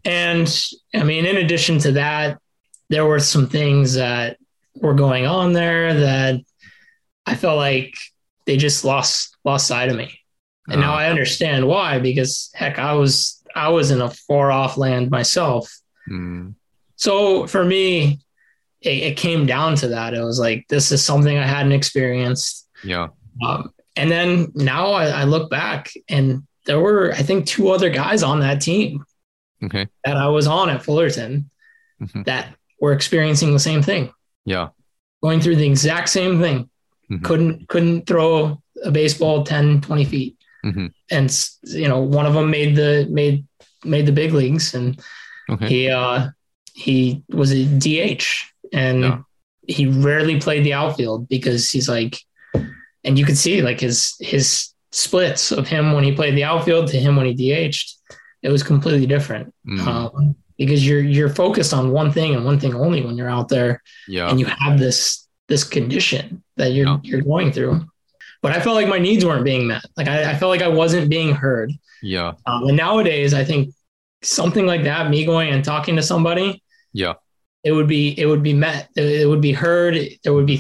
[0.06, 2.38] and i mean in addition to that
[2.90, 4.38] there were some things that
[4.76, 6.42] were going on there that
[7.26, 7.94] i felt like
[8.46, 10.20] they just lost lost sight of me
[10.70, 14.52] and now Uh, I understand why, because heck, I was I was in a far
[14.52, 15.72] off land myself.
[16.12, 16.56] mm.
[16.98, 18.20] So for me,
[18.82, 20.14] it, it came down to that.
[20.14, 22.68] It was like this is something I hadn't experienced.
[22.84, 23.08] Yeah.
[23.46, 27.90] Um, and then now I, I look back, and there were I think two other
[27.90, 29.04] guys on that team
[29.64, 29.88] Okay.
[30.06, 31.50] that I was on at Fullerton
[32.02, 32.26] Mhm.
[32.26, 34.12] that were experiencing the same thing,
[34.46, 34.68] Yeah.
[35.24, 36.70] going through the exact same thing.
[37.12, 37.24] Mhm.
[37.24, 40.34] Couldn't couldn't throw a baseball 10, 20 feet.
[40.66, 40.92] Mhm.
[41.12, 41.30] and
[41.64, 43.46] you know one of them made the made
[43.86, 45.00] made the big leagues and
[45.50, 45.68] Okay.
[45.70, 46.30] he uh
[46.74, 48.26] he was a DH
[48.74, 49.20] and Yeah.
[49.68, 52.20] he rarely played the outfield because he's like
[53.08, 56.88] and you could see like his his splits of him when he played the outfield
[56.90, 57.94] to him when he DH'd
[58.44, 59.80] it was completely different Mm.
[59.88, 63.48] um, because you're you're focused on one thing and one thing only when you're out
[63.50, 64.30] there yeah.
[64.30, 66.98] and you have this this condition that you're Yeah.
[67.04, 67.86] you're going through
[68.44, 70.68] but I felt like my needs weren't being met like I, I felt like I
[70.68, 71.72] wasn't being heard
[72.04, 72.34] yeah.
[72.46, 73.74] um, and nowadays, I think
[74.22, 76.62] something like that, me going and talking to somebody,
[76.94, 77.14] Yeah.
[77.64, 79.94] it would be it would be met, it, it would be heard.
[80.24, 80.60] There would be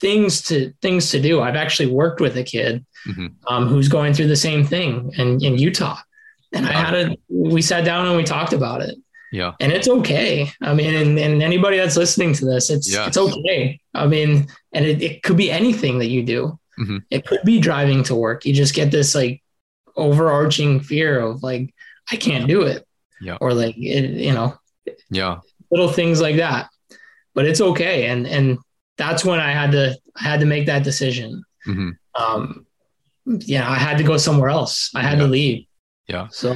[0.00, 1.40] things to things to do.
[1.40, 3.32] I've actually worked with a kid Mhm.
[3.48, 5.98] um, who's going through the same thing in, in Utah,
[6.52, 8.96] and I had a we sat down and we talked about it,
[9.32, 9.52] Yeah.
[9.60, 10.50] and it's okay.
[10.62, 13.08] I mean, and, and anybody that's listening to this, it's Yes.
[13.08, 13.80] it's okay.
[13.94, 16.58] I mean, and it, it could be anything that you do.
[16.78, 17.00] Mhm.
[17.10, 18.44] It could be driving to work.
[18.46, 19.42] You just get this like
[19.96, 21.74] overarching fear of like
[22.10, 22.86] I can't do it,
[23.20, 23.36] Yeah.
[23.40, 24.54] or like it, you know
[25.10, 25.38] Yeah.
[25.70, 26.68] little things like that.
[27.34, 28.58] But it's okay, and and
[29.00, 29.84] that's when I had to
[30.20, 31.42] I had to make that decision.
[31.66, 31.90] Mhm.
[32.22, 32.66] Um,
[33.52, 34.74] yeah, I had to go somewhere else.
[34.94, 35.24] I had Yeah.
[35.24, 35.60] to leave.
[36.12, 36.26] Yeah.
[36.30, 36.50] So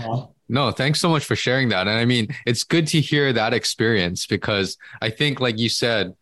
[0.49, 1.89] No, thanks so much for sharing that.
[1.89, 6.13] And I mean, it's good to hear that experience because I think, like you said,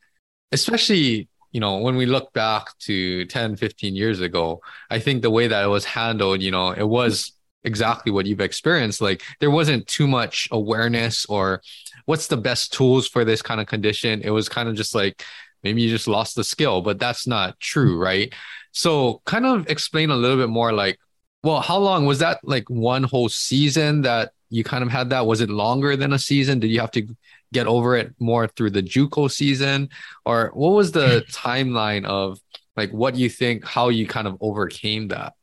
[0.52, 4.60] especially, you know, when we look back to 10, 15 years ago,
[4.90, 7.32] I think the way that it was handled, you know, it was
[7.64, 9.00] exactly what you've experienced.
[9.00, 11.62] Like there wasn't too much awareness or
[12.06, 14.20] what's the best tools for this kind of condition.
[14.22, 15.24] It was kind of just like
[15.62, 18.32] maybe you just lost the skill, but that's not true, right?
[18.72, 20.98] So kind of explain a little bit more like
[21.44, 22.38] well, how long was that?
[22.44, 25.26] Like one whole season that you kind of had that?
[25.26, 26.60] Was it longer than a season?
[26.60, 27.04] Did you have to
[27.52, 29.88] get over it more through the JUCO season,
[30.24, 32.38] or what was the timeline of
[32.76, 35.34] like what you think how you kind of overcame that?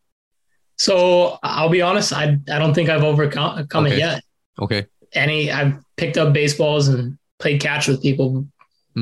[0.79, 2.13] so I'll be honest.
[2.13, 4.23] I I don't think I've overcome come it yet.
[4.59, 4.87] Okay.
[5.13, 8.47] Any I've picked up baseballs and played catch with people.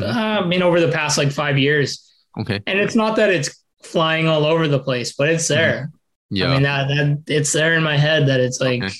[0.02, 0.04] Mhm.
[0.16, 2.04] Uh, I mean, over the past like five years,
[2.40, 2.60] Okay.
[2.68, 3.50] and it's not that it's
[3.84, 5.92] flying all over the place, but it's there.
[6.30, 6.48] Yeah.
[6.50, 8.94] I mean that, that it's there in my head that it's like Okay.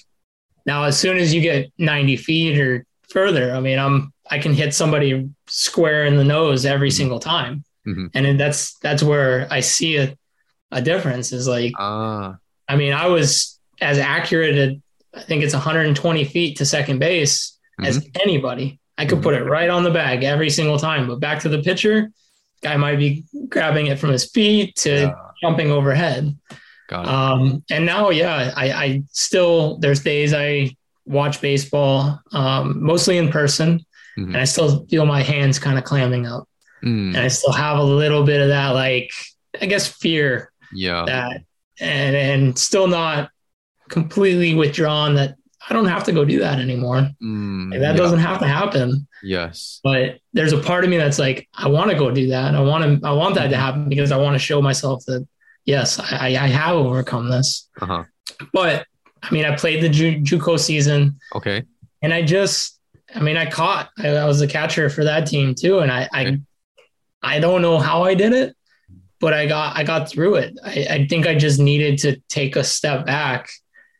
[0.66, 4.54] now as soon as you get 90 feet or further, I mean I'm I can
[4.54, 6.94] hit somebody square in the nose every Mhm.
[6.94, 7.64] single time.
[7.88, 8.10] Mhm.
[8.14, 10.16] And that's that's where I see a,
[10.72, 12.36] a difference is like ah.
[12.70, 14.72] I mean I was as accurate at
[15.14, 18.22] I think it's 120 feet to second base as Mm-hmm.
[18.22, 18.80] anybody.
[18.98, 21.08] I could put it right on the bag every single time.
[21.08, 22.10] But back to the pitcher,
[22.62, 25.14] guy might be grabbing it from his feet to Yeah.
[25.42, 26.36] jumping overhead.
[26.88, 27.10] Got it.
[27.10, 30.76] Um, and now, yeah, I, I still there's days I
[31.06, 33.86] watch baseball, um, mostly in person,
[34.18, 34.28] Mhm.
[34.30, 36.48] and I still feel my hands kind of clamming up,
[36.84, 39.12] Mm, and I still have a little bit of that, like
[39.62, 41.04] I guess fear yeah.
[41.06, 41.42] that,
[41.80, 43.30] and and still not
[43.90, 45.36] completely withdrawn that
[45.70, 47.10] I don't have to go do that anymore.
[47.22, 47.98] Mm, Like, that yeah.
[47.98, 49.08] doesn't have to happen.
[49.22, 49.82] Yes.
[49.84, 52.56] But there's a part of me that's like, I want to go do that.
[52.56, 55.28] I want to, I want that to happen because I want to show myself that
[55.66, 57.70] yes, I, I have overcome this.
[57.82, 58.04] Uh huh.
[58.54, 58.86] But
[59.24, 61.64] I mean, I played the Ju- JUCO season, Okay.
[62.02, 62.80] and I just,
[63.16, 63.90] I mean, I caught.
[63.98, 66.38] I, I was a catcher for that team too, and I, Okay.
[67.24, 68.56] I, I don't know how I did it,
[69.20, 70.58] but I got, I got through it.
[70.64, 73.50] I, I think I just needed to take a step back.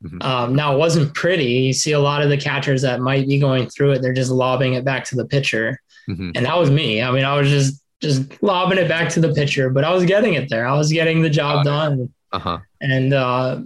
[0.04, 0.24] Mhm.
[0.24, 1.46] Um, now it wasn't pretty.
[1.46, 4.02] You see a lot of the catchers that might be going through it.
[4.02, 6.34] They're just lobbing it back to the pitcher, Mhm.
[6.36, 7.02] and that was me.
[7.02, 10.06] I mean, I was just just lobbing it back to the pitcher, but I was
[10.06, 10.68] getting it there.
[10.68, 12.58] I was getting the job done Uh huh.
[12.80, 13.62] and uh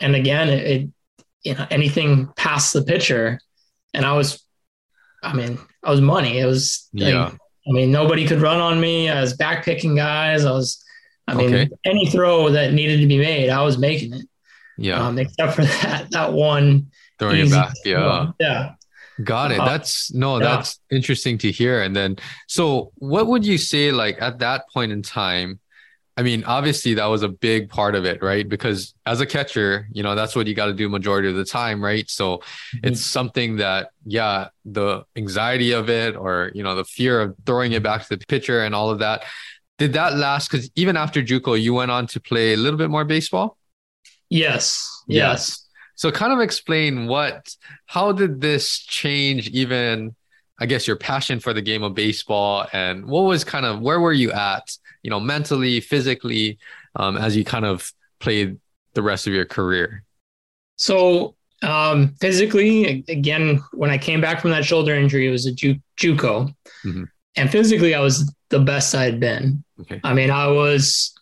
[0.00, 0.88] and again it, it
[1.44, 3.38] you know anything past the pitcher
[3.94, 4.42] and i was
[5.22, 7.30] i mean i was money it was like, Yeah.
[7.68, 10.82] i mean nobody could run on me i was back picking guys i was
[11.28, 11.68] i mean Okay.
[11.84, 14.26] any throw that needed to be made i was making it
[14.80, 15.06] Yeah.
[15.06, 17.74] um except for that that one Throwing it back.
[17.84, 18.32] Yeah.
[18.40, 18.72] yeah
[19.22, 19.60] Got it.
[19.60, 20.44] Uh, That's no, yeah.
[20.44, 21.82] that's interesting to hear.
[21.82, 22.16] And then,
[22.48, 25.60] so what would you say, like at that point in time?
[26.16, 28.48] I mean, obviously that was a big part of it, right?
[28.48, 31.44] Because as a catcher, you know, that's what you got to do majority of the
[31.44, 32.08] time, right?
[32.08, 32.86] So Mm-hmm.
[32.88, 37.72] it's something that, yeah, the anxiety of it or, you know, the fear of throwing
[37.72, 39.24] it back to the pitcher and all of that.
[39.76, 40.50] Did that last?
[40.50, 43.58] Because even after JUCO, you went on to play a little bit more baseball.
[44.30, 45.66] Yes yes
[45.96, 47.54] So kind of explain what,
[47.84, 50.14] how did this change even,
[50.58, 54.00] I guess, your passion for the game of baseball and what was kind of, where
[54.00, 56.56] were you at, you know, mentally, physically,
[56.96, 58.58] um, as you kind of played
[58.94, 60.04] the rest of your career?
[60.76, 65.52] So um, physically, again, when I came back from that shoulder injury, it was a
[65.52, 66.54] ju- JUCO,
[66.86, 67.08] Mhm.
[67.36, 69.62] and physically, I was the best I'd been.
[69.82, 70.00] Okay.
[70.02, 71.12] I mean, I was,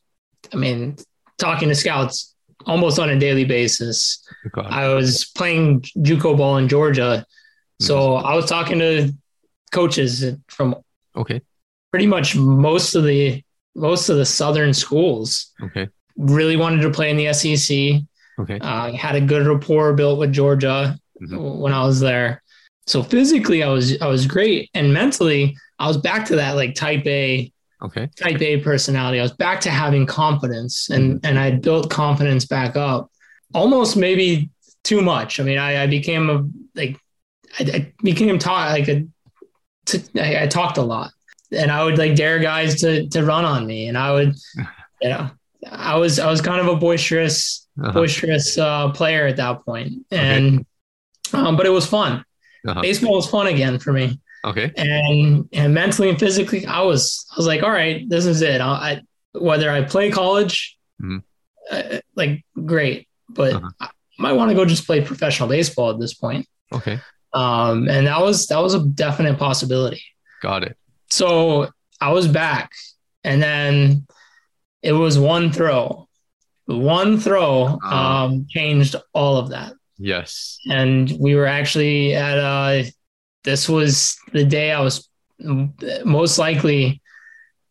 [0.55, 0.97] I mean,
[1.39, 2.37] talking to scouts
[2.69, 4.25] almost on a daily basis.
[4.57, 7.25] I was playing JUCO ball in Georgia,
[7.81, 9.13] so I was talking to
[9.73, 10.77] coaches from
[11.17, 11.41] Okay.
[11.91, 13.43] pretty much most of the
[13.75, 15.53] most of the southern schools.
[15.63, 15.89] Okay.
[16.17, 18.03] Really wanted to play in the SEC.
[18.41, 18.59] Okay.
[18.61, 21.59] Uh, had a good rapport built with Georgia Mhm.
[21.61, 22.43] when I was there.
[22.87, 26.75] So physically, I was I was great, and mentally, I was back to that like
[26.75, 27.53] type A
[27.83, 28.09] Okay.
[28.17, 29.21] type A personality.
[29.21, 33.11] I was back to having confidence, and and I built confidence back up,
[33.55, 34.51] almost maybe
[34.85, 35.39] too much.
[35.39, 36.99] I mean, I, I became a like
[37.59, 39.07] I, I became taught like a
[39.87, 41.13] t- I, I talked a lot,
[41.53, 44.35] and I would like dare guys to to run on me, and I would,
[45.03, 45.31] you know,
[45.71, 47.93] I was I was kind of a boisterous Uh-huh.
[47.93, 50.67] boisterous uh, player at that point, and
[51.33, 52.25] um, but it was fun.
[52.67, 52.81] Uh-huh.
[52.83, 54.71] Baseball was fun again for me, Okay.
[54.77, 58.61] and and mentally and physically, I was I was like, all right, this is it.
[58.61, 59.03] I, I
[59.39, 61.23] whether I play college, Mhm.
[61.71, 63.71] uh, like great, but Uh-huh.
[63.81, 66.47] I might want to go just play professional baseball at this point.
[66.73, 66.99] Okay.
[67.35, 70.03] Um, and that was that was a definite possibility.
[70.43, 70.77] Got it.
[71.11, 71.69] So
[72.01, 72.71] I was back,
[73.25, 74.07] and then
[74.83, 76.09] it was one throw.
[76.67, 78.25] One throw Ah.
[78.25, 80.59] um, changed all of that Yes.
[80.71, 82.85] and we were actually at uh
[83.49, 85.09] this was the day I was
[86.05, 87.01] most likely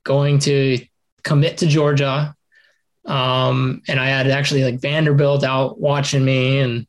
[0.03, 0.84] going to
[1.23, 2.34] commit to Georgia.
[3.05, 6.88] Um and I had actually like Vanderbilt out watching me and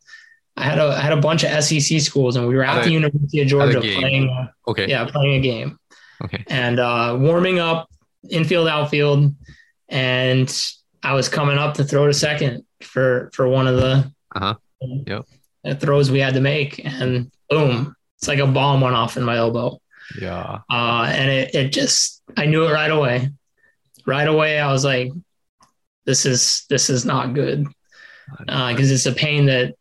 [0.57, 2.85] I had a I had a bunch of SEC schools and we were at At
[2.85, 4.25] the a- University of Georgia playing
[4.67, 4.89] Okay.
[4.89, 5.79] yeah, playing a game
[6.25, 6.43] Okay.
[6.49, 7.89] and uh warming up
[8.31, 9.35] infield outfield
[9.89, 10.49] and
[11.03, 14.55] I was coming up to throw to second for for one of the Uh-huh.
[15.07, 15.23] Yep.
[15.81, 19.37] throws we had to make and boom it's like a bomb went off in my
[19.37, 19.79] elbow
[20.21, 20.59] Yeah.
[20.71, 23.31] uh, and it, it just i knew it right away
[24.07, 25.11] right away i was like
[26.05, 27.67] this is this is not good
[28.47, 29.75] because it's a pain that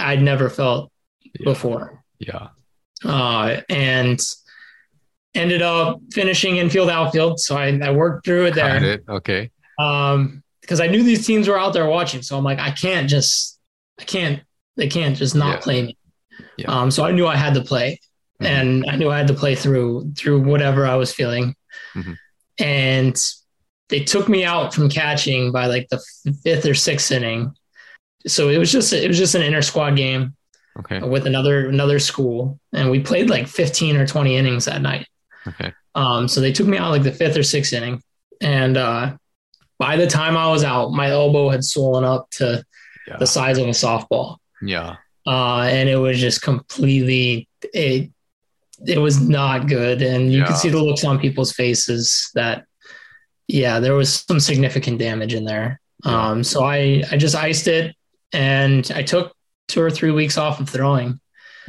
[0.00, 0.90] i'd never felt
[1.22, 1.44] Yeah.
[1.44, 2.48] before Yeah.
[3.04, 4.20] uh, and
[5.34, 9.04] ended up finishing infield outfield so i, I worked through it there it.
[9.08, 9.50] Okay.
[9.78, 12.22] um, because I knew these teams were out there watching.
[12.22, 13.60] So I'm like, I can't just,
[14.00, 14.40] I can't,
[14.78, 15.60] they can't just not Yeah.
[15.60, 15.98] play me.
[16.56, 16.70] Yeah.
[16.70, 18.00] Um, so I knew I had to play,
[18.40, 18.46] Mhm.
[18.46, 21.54] and I knew I had to play through through whatever I was feeling.
[21.94, 22.16] Mhm.
[22.58, 23.16] And
[23.88, 26.02] they took me out from catching by like the
[26.44, 27.52] fifth or sixth inning.
[28.26, 30.34] So it was just it was just an inter squad game
[30.78, 31.00] Okay.
[31.00, 35.06] with another another school, and we played like 15 or 20 innings that night.
[35.46, 35.72] Okay.
[35.94, 38.02] Um, so they took me out like the fifth or sixth inning,
[38.40, 39.16] and uh,
[39.78, 42.64] by the time I was out, my elbow had swollen up to
[43.06, 43.18] Yeah.
[43.18, 44.38] the size of a softball.
[44.62, 44.96] Yeah.
[45.26, 48.10] Uh, and it was just completely, it,
[48.86, 50.02] it was not good.
[50.02, 50.46] And you Yeah.
[50.46, 52.64] could see the looks on people's faces that,
[53.48, 55.80] yeah, there was some significant damage in there.
[56.04, 56.30] Yeah.
[56.30, 57.94] Um, so I, I just iced it
[58.32, 59.34] and I took
[59.68, 61.20] two or three weeks off of throwing.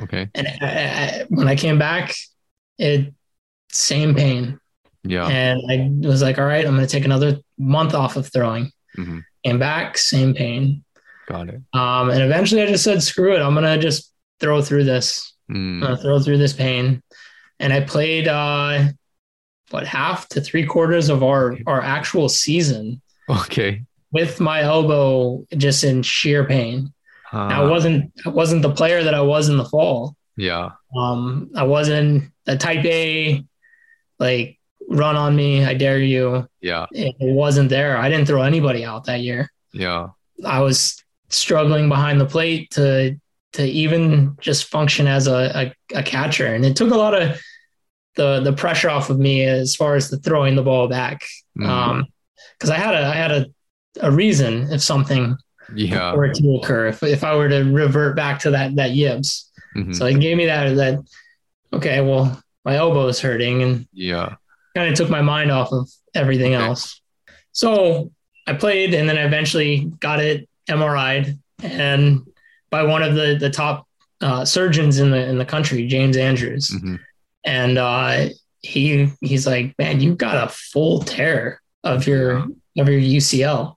[0.02, 0.30] Okay.
[0.36, 2.14] And I, I, when I came back,
[2.78, 3.14] it
[3.72, 4.60] same pain.
[5.04, 5.28] Yeah.
[5.28, 5.62] And
[6.04, 8.72] I was like, all right, I'm going to take another month off of throwing.
[8.98, 9.24] Mhm.
[9.46, 10.84] Came back, same pain.
[11.28, 11.62] Got it.
[11.74, 13.40] Um, and eventually I just said, screw it.
[13.42, 15.34] I'm going to just throw through this.
[15.50, 16.02] I'm Mm.
[16.02, 17.02] throw through this pain.
[17.60, 18.86] And I played, uh,
[19.70, 23.84] what, half to three quarters of our, our actual season Okay.
[24.12, 26.92] with my elbow just in sheer pain.
[27.34, 30.16] Now, I Uh, wasn't, I wasn't the player that I was in the fall.
[30.38, 30.70] yeah.
[30.98, 33.44] Um, I wasn't a type A,
[34.20, 34.58] like
[34.90, 36.48] run on me, I dare you.
[36.62, 36.86] Yeah.
[36.92, 37.98] It wasn't there.
[37.98, 39.52] I didn't throw anybody out that year.
[39.74, 40.10] Yeah.
[40.46, 43.20] I was struggling behind the plate to
[43.54, 47.40] to even just function as a, a, a catcher, and it took a lot of
[48.16, 51.22] the the pressure off of me as far as the throwing the ball back.
[51.58, 51.68] Mhm.
[51.68, 52.06] Um,
[52.58, 53.46] because I had a I had a
[54.02, 55.38] a reason if something
[55.74, 56.14] yeah.
[56.14, 59.50] were to occur if if I were to revert back to that that yips.
[59.76, 59.96] Mhm.
[59.96, 61.00] So it gave me that that
[61.74, 64.36] okay, well my elbow is hurting and yeah.
[64.76, 66.66] kind of took my mind off of everything Okay.
[66.66, 67.00] else.
[67.52, 68.12] So
[68.48, 72.26] I played and then I eventually got it MRI'd and
[72.70, 73.88] by one of the the top
[74.22, 76.70] uh, surgeons in the in the country, James Andrews.
[76.70, 77.00] Mhm.
[77.46, 78.28] And uh,
[78.62, 82.38] he he's like, man, you've got a full tear of your
[82.78, 83.76] of your UCL.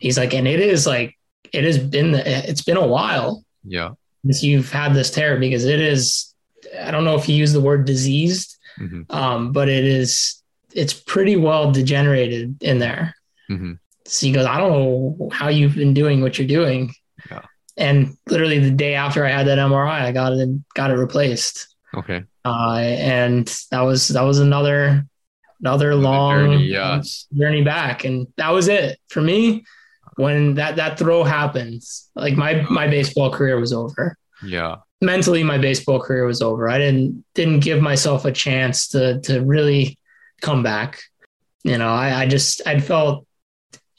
[0.00, 1.16] He's like, and it is like
[1.52, 3.90] it has been the, it's been a while Yeah.
[4.24, 6.32] since you've had this tear because it is
[6.80, 9.10] I don't know if you use the word diseased, Mhm.
[9.12, 10.40] um, but it is
[10.72, 13.16] it's pretty well degenerated in there.
[13.50, 13.78] Mhm.
[14.10, 16.92] So he goes, I don't know how you've been doing what you're doing.
[17.30, 17.42] Yeah.
[17.76, 21.74] And literally the day after I had that MRI, I got it got it replaced.
[21.94, 22.24] Okay.
[22.44, 25.06] Uh, and that was that was another
[25.60, 27.26] another long journey, yes.
[27.32, 29.64] journey back, and that was it for me.
[30.16, 34.16] When that that throw happens, like my my baseball career was over.
[34.44, 34.76] Yeah.
[35.00, 36.68] Mentally, my baseball career was over.
[36.68, 39.98] I didn't didn't give myself a chance to to really
[40.42, 41.00] come back.
[41.62, 43.26] You know, I, I just I felt,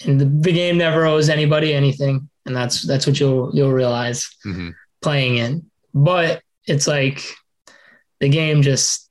[0.05, 4.27] and the, the game never owes anybody anything, and that's that's what you'll you'll realize
[4.45, 4.73] Mhm.
[5.01, 5.65] playing in.
[5.93, 7.23] But it's like
[8.19, 9.09] the game just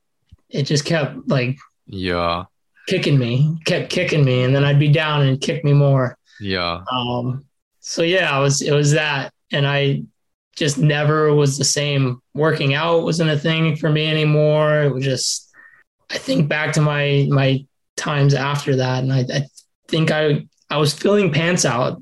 [0.49, 2.45] it just kept like Yeah.
[2.87, 6.17] kicking me, kept kicking me, and then I'd be down and kick me more.
[6.39, 6.81] Yeah.
[6.91, 7.45] Um,
[7.79, 10.03] so yeah, it was it was that, and I
[10.57, 12.21] just never was the same.
[12.33, 14.83] Working out wasn't a thing for me anymore.
[14.83, 15.49] It was just
[16.09, 17.65] I think back to my my
[17.97, 19.41] times after that, and I, I
[19.87, 22.01] think I I was filling pants out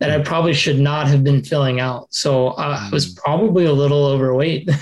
[0.00, 2.08] that I probably should not have been filling out.
[2.10, 3.16] So I, I was Mm.
[3.18, 4.68] probably a little overweight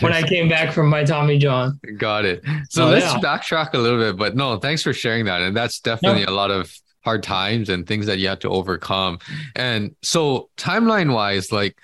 [0.00, 1.78] when I came back from my Tommy John.
[1.98, 2.42] Got it.
[2.70, 3.20] So Oh, let's yeah.
[3.20, 5.42] backtrack a little bit, but no, thanks for sharing that.
[5.42, 6.72] And that's definitely a lot of
[7.04, 9.18] hard times and things that you had to overcome.
[9.56, 11.76] And so timeline wise, like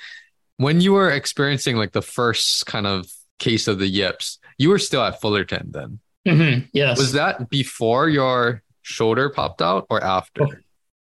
[0.57, 3.07] when you were experiencing like the first kind of
[3.39, 5.99] case of the yips, you were still at Fullerton then.
[6.27, 10.47] Mhm, Yes, Was that before your shoulder popped out or after?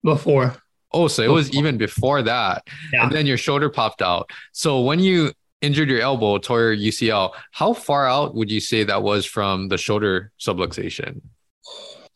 [0.05, 0.55] before.
[0.93, 2.67] Oh, so it was even before that.
[2.93, 3.05] Yeah.
[3.05, 4.31] And then your shoulder popped out.
[4.53, 8.85] So when you injured your elbow, tore your UCL, how far out would you say
[8.85, 11.21] that was from the shoulder subluxation?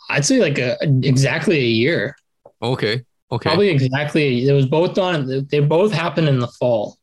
[0.08, 2.16] I'd say like a, exactly a year.
[2.62, 3.04] Okay.
[3.30, 3.48] Okay.
[3.48, 4.48] Probably exactly.
[4.48, 5.46] It was both on.
[5.50, 6.96] They both happened in the fall.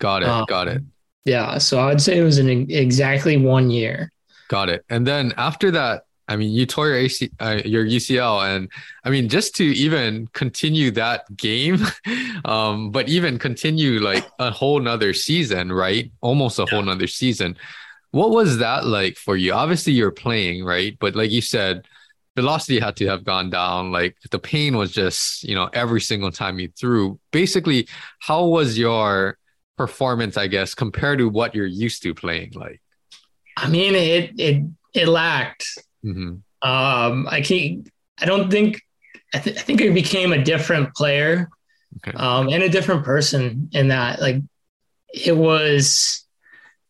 [0.00, 0.28] got it.
[0.28, 0.82] uh, got it.
[1.24, 4.10] Yeah, so I'd say it was in exactly one year.
[4.48, 4.84] Got it.
[4.90, 6.02] And then after that,
[6.32, 8.68] I mean, you tore your AC, uh, your UCL, and
[9.04, 11.78] I mean, just to even continue that game,
[12.44, 16.10] um, but even continue like a whole nother season, right?
[16.22, 17.56] Almost a whole nother season.
[18.12, 19.52] What was that like for you?
[19.52, 20.96] Obviously, you're playing, right?
[20.98, 21.86] But like you said,
[22.34, 23.92] velocity had to have gone down.
[23.92, 27.18] Like the pain was just, you know, every single time you threw.
[27.30, 27.88] Basically,
[28.20, 29.36] how was your
[29.76, 32.80] performance, I guess, compared to what you're used to playing like?
[33.56, 34.64] I mean, it it
[34.94, 35.66] it lacked.
[36.02, 37.88] Hmm Um, I can't.
[38.20, 38.80] I don't think.
[39.34, 41.48] I, th- I think I became a different player,
[41.98, 42.16] Okay.
[42.16, 44.20] um, and a different person in that.
[44.20, 44.42] Like,
[45.12, 46.24] it was.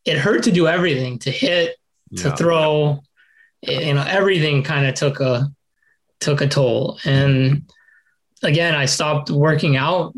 [0.05, 1.77] It hurt to do everything, to hit,
[2.17, 2.35] to Yeah.
[2.35, 3.03] throw.
[3.61, 5.49] You know, everything kind of took a
[6.19, 7.63] took a toll, and
[8.43, 10.13] again, I stopped working out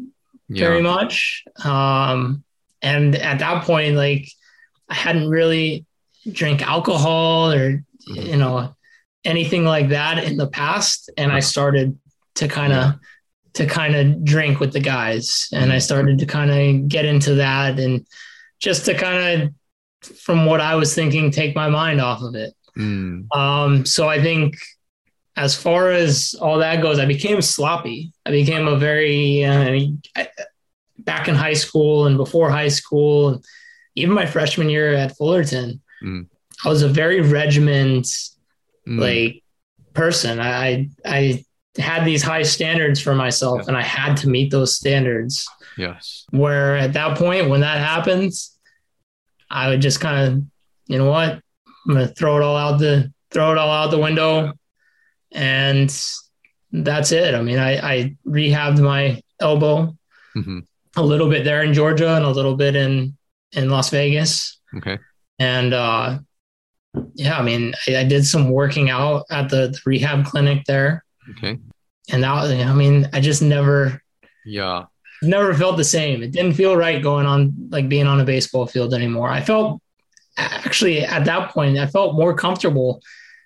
[0.49, 1.43] very much.
[1.63, 2.43] Um,
[2.81, 4.27] and at that point, like
[4.89, 5.85] I hadn't really
[6.31, 8.25] drank alcohol or Mhm.
[8.27, 8.74] you know
[9.25, 11.97] anything like that in the past, and I started
[12.35, 12.93] to kind of
[13.55, 17.35] to kind of drink with the guys, and I started to kind of get into
[17.35, 18.05] that, and
[18.59, 22.53] just to kind of, from what I was thinking, take my mind off of it.
[22.77, 23.33] Mm.
[23.35, 24.57] Um, so I think
[25.37, 28.11] as far as all that goes, I became sloppy.
[28.25, 29.89] I became a very uh,
[30.99, 33.43] back in high school and before high school, and
[33.95, 35.81] even my freshman year at Fullerton.
[36.03, 36.27] Mm.
[36.63, 38.07] I was a very regiment
[38.87, 38.99] Mm.
[38.99, 39.43] like
[39.93, 40.39] person.
[40.39, 41.43] I I
[41.77, 43.65] had these high standards for myself, Yeah.
[43.69, 45.47] and I had to meet those standards.
[45.77, 46.25] yes.
[46.31, 48.57] Where at that point, when that happens,
[49.49, 50.43] I would just kind of,
[50.87, 51.33] you know what,
[51.87, 54.53] I'm gonna throw it all out the throw it all out the window,
[55.31, 55.89] and
[56.71, 57.33] that's it.
[57.35, 59.95] I mean, I, I rehabbed my elbow
[60.33, 60.59] hmm
[60.97, 63.17] a little bit there in Georgia and a little bit in
[63.51, 64.97] in Las Vegas, Okay.
[65.39, 66.19] and uh,
[67.15, 71.03] yeah, I mean, I, I did some working out at the, the rehab clinic there,
[71.31, 71.57] Okay.
[72.11, 74.01] and that was, I mean, I just never
[74.45, 74.85] Yeah.
[75.21, 76.21] never felt the same.
[76.23, 79.29] It didn't feel right going on like being on a baseball field anymore.
[79.29, 79.81] I felt
[80.37, 83.01] actually at that point I felt more comfortable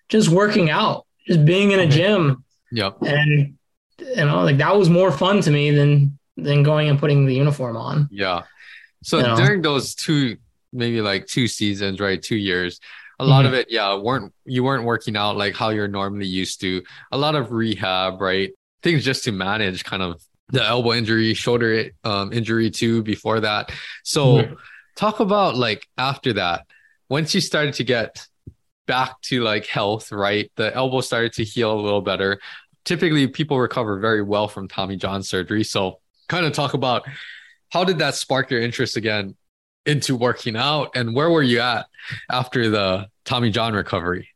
[0.09, 2.97] just working out, just being in a gym Yep.
[3.03, 3.55] and
[3.99, 7.35] you know like that was more fun to me than than going and putting the
[7.35, 8.07] uniform on.
[8.11, 8.43] Yeah.
[9.03, 9.35] So You know?
[9.35, 10.37] during those two,
[10.73, 12.21] maybe like two seasons, right?
[12.21, 12.79] Two years,
[13.19, 16.61] a lot of it, yeah, weren't you weren't working out like how you're normally used
[16.61, 16.81] to.
[17.11, 18.51] A lot of rehab, right?
[18.81, 23.71] Things just to manage kind of the elbow injury, shoulder um, injury too before that.
[24.03, 24.57] So Mhm.
[24.95, 26.65] talk about like after that,
[27.09, 28.25] once you started to get
[28.87, 30.51] back to like health, right?
[30.55, 32.39] The elbow started to heal a little better.
[32.85, 35.63] Typically, people recover very well from Tommy John surgery.
[35.63, 37.03] So, kind of talk about
[37.69, 39.35] how did that spark your interest again
[39.85, 41.87] into working out, and where were you at
[42.29, 44.29] after the Tommy John recovery?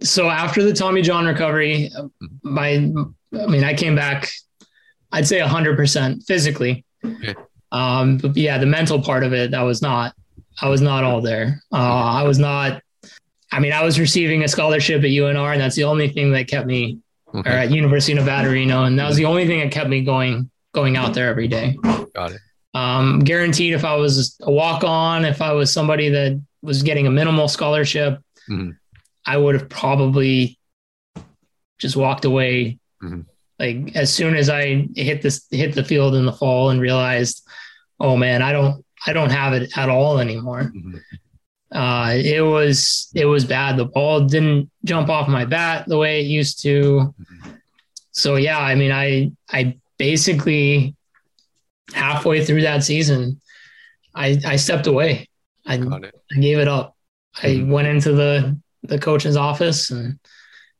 [0.00, 1.90] So after the Tommy John recovery,
[2.42, 4.28] my I mean I came back
[5.10, 6.84] I'd say 100% physically.
[7.04, 7.34] Okay.
[7.72, 10.14] Um but yeah, the mental part of it I was not
[10.60, 11.60] I was not all there.
[11.72, 12.80] Uh I was not
[13.50, 16.46] I mean I was receiving a scholarship at UNR and that's the only thing that
[16.46, 16.98] kept me
[17.34, 20.02] or at University of Nevada Reno and that was the only thing that kept me
[20.04, 21.76] going going out there every day.
[22.14, 22.40] got it.
[22.74, 27.06] Um, guaranteed if I was a walk on, if I was somebody that was getting
[27.06, 28.76] a minimal scholarship, Mhm.
[29.26, 30.58] I would have probably
[31.78, 32.78] just walked away.
[33.02, 33.24] Mhm.
[33.58, 37.42] Like as soon as I hit this hit the field in the fall and realized,
[38.00, 40.72] oh man, I don't I don't have it at all anymore.
[40.74, 41.00] Mhm.
[41.72, 43.76] Uh, it was it was bad.
[43.76, 47.14] The ball didn't jump off my bat the way it used to.
[48.12, 50.94] So yeah, I mean, I I basically
[51.94, 53.40] halfway through that season,
[54.14, 55.28] I I stepped away.
[55.66, 56.14] I, Got it.
[56.34, 56.96] I gave it up.
[57.42, 57.68] I Mhm.
[57.68, 60.18] went into the the coach's office and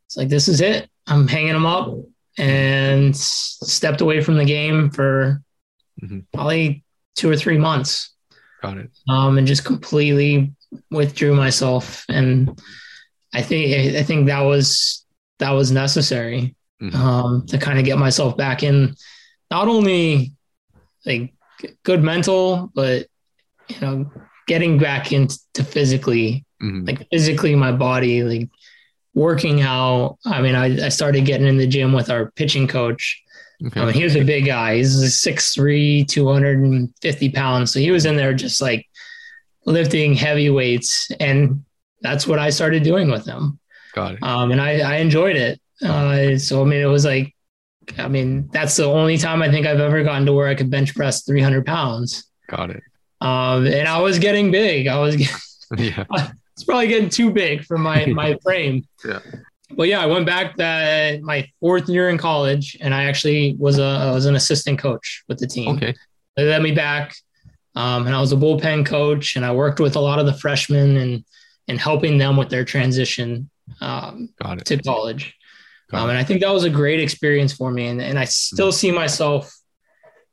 [0.07, 0.89] it's like this is it.
[1.07, 1.95] I'm hanging them up
[2.39, 5.43] and stepped away from the game for
[6.03, 6.25] Mhm.
[6.33, 6.85] probably
[7.17, 8.11] two or three months
[8.63, 8.91] Got it.
[9.09, 10.53] um, and just completely
[10.91, 12.05] withdrew myself.
[12.09, 12.59] And
[13.35, 15.05] I think I think that was
[15.39, 16.95] that was necessary Mhm.
[16.95, 18.95] um, to kind of get myself back in,
[19.51, 20.33] not only
[21.07, 21.33] like
[21.83, 23.07] good mental, but
[23.69, 24.11] you know,
[24.47, 26.87] getting back into physically, Mhm.
[26.87, 28.49] like physically my body, like
[29.15, 30.19] working out.
[30.25, 33.21] I mean, I, I started getting in the gym with our pitching coach.
[33.67, 33.81] Okay.
[33.81, 34.77] I mean, he was a big guy.
[34.77, 37.73] He's 6'3, 250 pounds.
[37.73, 38.87] So he was in there just like
[39.67, 41.11] lifting heavy weights.
[41.21, 41.65] And
[42.01, 43.59] that's what I started doing with him.
[43.95, 44.23] Got it.
[44.23, 45.61] Um, and I, I enjoyed it.
[45.83, 47.35] Uh, so, I mean, it was like,
[47.97, 50.71] I mean, that's the only time I think I've ever gotten to where I could
[50.71, 52.25] bench press 300 pounds.
[52.49, 52.83] Got it.
[53.21, 54.87] Um, and I was getting big.
[54.87, 55.35] I was, getting,
[55.79, 56.05] Yeah.
[56.53, 58.87] it's probably getting too big for my, my frame.
[59.05, 59.21] Yeah.
[59.71, 63.79] But yeah, I went back that my fourth year in college and I actually was
[63.79, 65.77] a, I was an assistant coach with the team.
[65.77, 65.95] Okay.
[66.37, 67.15] They let me back.
[67.75, 70.33] Um, and I was a bullpen coach and I worked with a lot of the
[70.33, 71.25] freshmen and,
[71.69, 74.65] and helping them with their transition um, Got it.
[74.67, 75.37] to college.
[75.93, 77.87] Um, and I think that was a great experience for me.
[77.87, 79.53] And, and I still see myself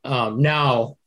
[0.03, 0.97] um, now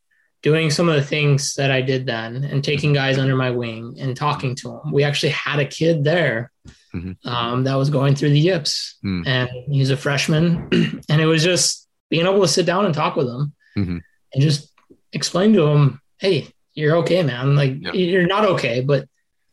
[0.43, 3.97] doing some of the things that I did then and taking guys under my wing
[4.01, 4.93] and talking to them.
[4.93, 6.51] We actually had a kid there
[6.95, 7.17] Mhm.
[7.27, 9.27] um, that was going through the yips Mm.
[9.27, 10.69] and he's a freshman.
[11.11, 14.01] and it was just being able to sit down and talk with him Mhm.
[14.33, 14.73] and just
[15.13, 17.55] explain to him, hey, you're okay, man.
[17.57, 17.93] Like Yeah.
[17.93, 19.07] you're not okay, but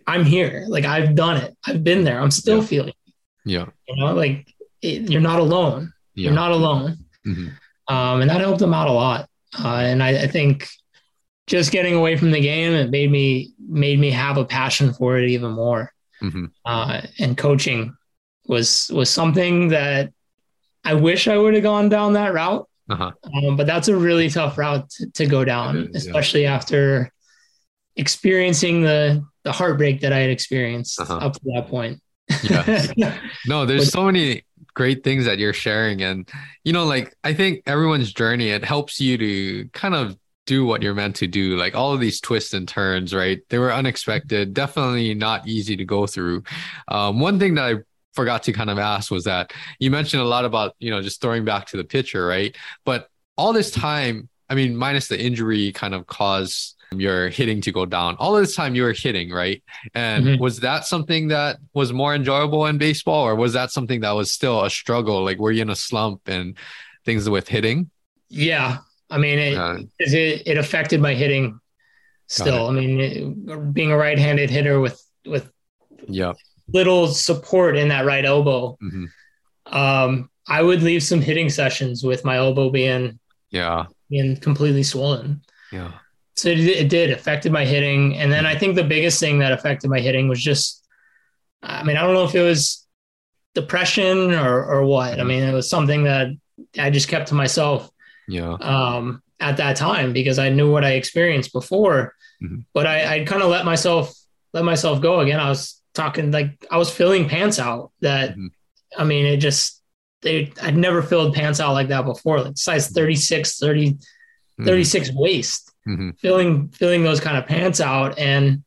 [0.08, 0.66] I'm here.
[0.70, 1.58] Like I've done it.
[1.66, 2.22] I've been there.
[2.22, 2.66] I'm still Yeah.
[2.66, 2.94] feeling,
[3.44, 3.66] Yeah.
[3.88, 4.48] you know, like
[4.86, 5.92] it, you're not alone.
[6.14, 6.26] Yeah.
[6.26, 6.98] You're not alone.
[7.28, 7.52] Mhm.
[7.88, 9.30] Um, and that helped them out a lot.
[9.58, 10.68] Uh, and I, I think
[11.48, 15.18] just getting away from the game, it made me made me have a passion for
[15.18, 15.92] it even more.
[16.22, 16.52] Mhm.
[16.66, 17.96] Uh, and coaching
[18.48, 20.12] was was something that
[20.84, 22.68] I wish I would have gone down that route.
[22.90, 23.12] Uh-huh.
[23.34, 26.12] Um, but that's a really tough route to, to go down, is, yeah.
[26.12, 27.12] especially after
[27.96, 31.18] experiencing the the heartbreak that I had experienced Uh-huh.
[31.18, 32.02] up to that point.
[32.44, 33.18] Yeah.
[33.48, 34.44] No, there's so many
[34.76, 36.04] great things that you're sharing.
[36.04, 36.30] And,
[36.64, 40.84] you know, like, I think everyone's journey, it helps you to kind of do what
[40.84, 41.58] you're meant to do.
[41.58, 43.40] Like, all of these twists and turns, right?
[43.50, 46.44] They were unexpected, definitely not easy to go through.
[46.88, 47.80] Um, one thing that I
[48.14, 51.22] forgot to kind of ask was that you mentioned a lot about, you know, just
[51.22, 52.56] throwing back to the pitcher, right?
[52.86, 57.72] But all this time, I mean, minus the injury kind of caused your hitting to
[57.72, 58.16] go down.
[58.20, 59.64] All this time you were hitting, right?
[59.94, 60.40] And Mhm.
[60.40, 64.32] was that something that was more enjoyable in baseball, or was that something that was
[64.32, 65.24] still a struggle?
[65.24, 66.58] Like, were you in a slump and
[67.06, 67.90] things with hitting?
[68.30, 68.80] yeah.
[69.12, 71.60] I mean, it, Uh, it, it affected my hitting
[72.26, 72.68] still.
[72.68, 75.52] I mean, it, being a right handed hitter with, with
[76.08, 76.34] yeah.
[76.74, 79.06] little support in that right elbow, Mhm.
[79.68, 83.20] um, I would leave some hitting sessions with my elbow being,
[83.52, 83.86] Yeah.
[84.10, 85.42] being completely swollen.
[85.72, 85.92] Yeah.
[86.38, 89.52] So it, it did affected my hitting, and then I think the biggest thing that
[89.54, 90.86] affected my hitting was just,
[91.64, 92.86] I mean, I don't know if it was
[93.54, 95.20] depression or or what.
[95.20, 96.28] I mean, it was something that
[96.78, 97.90] I just kept to myself
[98.28, 98.54] Yeah.
[98.60, 102.14] um, at that time because I knew what I experienced before,
[102.44, 102.66] Mhm.
[102.74, 104.14] but I, I kind of let myself
[104.54, 105.40] let myself go again.
[105.40, 107.92] I was talking like I was filling pants out.
[108.02, 108.50] That Mhm.
[108.98, 109.82] I mean, it just
[110.22, 112.42] they I'd never filled pants out like that before.
[112.42, 113.98] Like size 36, 30,
[114.60, 114.66] Mhm.
[114.66, 116.20] 36 waist Mhm.
[116.20, 118.64] filling filling those kind of pants out and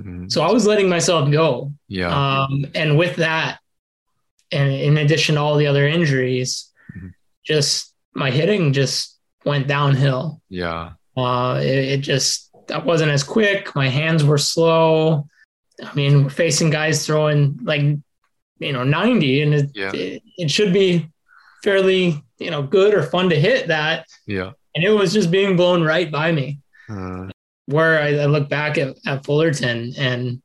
[0.00, 0.30] Mhm.
[0.30, 2.08] so i was letting myself go Yeah.
[2.42, 3.60] um, and with that
[4.52, 7.12] and in addition to all the other injuries Mhm.
[7.44, 10.90] just my hitting just went downhill yeah.
[11.16, 15.26] uh, it, it just that wasn't as quick my hands were slow
[15.84, 17.82] i mean we're facing guys throwing like
[18.58, 19.92] you know 90 and it, Yeah.
[19.94, 21.08] it, it should be
[21.62, 24.52] fairly you know good or fun to hit that Yeah.
[24.76, 26.60] And it was just being blown right by me.
[26.88, 27.28] Uh,
[27.64, 30.40] where I, I look back at, at Fullerton and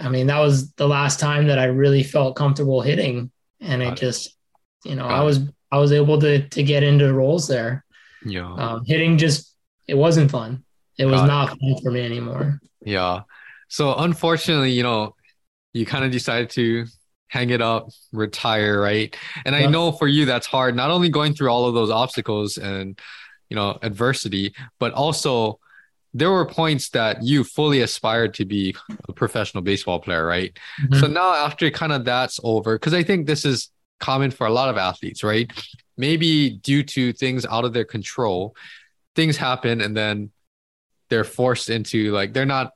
[0.00, 3.30] I mean that was the last time that I really felt comfortable hitting.
[3.60, 4.36] And it just
[4.84, 5.40] you know I was
[5.70, 7.84] I was able to to get into roles there.
[8.24, 8.52] Yeah.
[8.54, 9.54] um, hitting just
[9.86, 10.64] it wasn't fun.
[10.98, 12.58] It was not fun for me anymore.
[12.84, 13.22] Yeah.
[13.68, 15.14] So unfortunately, you know,
[15.72, 16.86] you kind of decided to
[17.28, 19.16] hang it up, retire, right?
[19.44, 22.58] And I know for you that's hard, not only going through all of those obstacles
[22.58, 22.98] and,
[23.52, 25.60] you know, adversity, but also
[26.14, 28.74] there were points that you fully aspired to be
[29.10, 30.58] a professional baseball player, right?
[30.80, 31.00] Mhm.
[31.00, 34.50] So now after kind of that's over, because I think this is common for a
[34.50, 35.52] lot of athletes, right?
[35.98, 36.32] Maybe
[36.62, 38.56] due to things out of their control,
[39.14, 40.30] things happen and then
[41.10, 42.72] they're forced into like they're not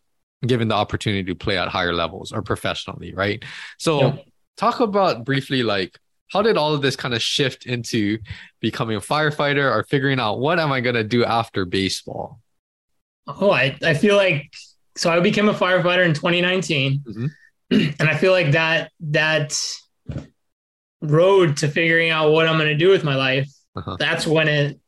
[0.47, 3.43] given the opportunity to play at higher levels or professionally, right?
[3.79, 4.17] So Yeah.
[4.59, 5.99] talk about briefly like
[6.33, 8.19] how did all of this kind of shift into
[8.61, 12.41] becoming a firefighter or figuring out what am I going to do after baseball?
[13.29, 14.53] oh I, I feel like
[14.97, 17.31] so I became a firefighter in 2019 Mhm.
[18.01, 19.59] and I feel like that that
[21.03, 23.97] road to figuring out what I'm going to do with my life Uh-huh.
[23.99, 24.81] that's when it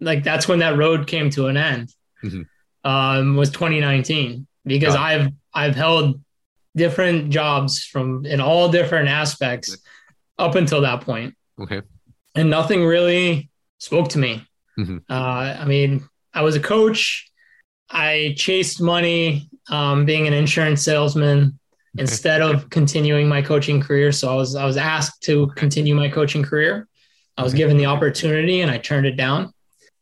[0.00, 1.92] like that's when that road came to an end
[2.22, 2.46] Mhm.
[2.84, 6.20] um was 2019 because Got i've i've held
[6.76, 9.76] different jobs from in all different aspects
[10.38, 11.82] up until that point Okay.
[12.34, 14.46] and nothing really spoke to me
[14.78, 15.02] Mhm.
[15.08, 17.30] uh i mean i was a coach
[17.90, 21.58] i chased money um being an insurance salesman
[21.98, 26.08] instead of continuing my coaching career so i was i was asked to continue my
[26.08, 26.86] coaching career
[27.38, 27.58] i was Okay.
[27.62, 29.52] given the opportunity and i turned it down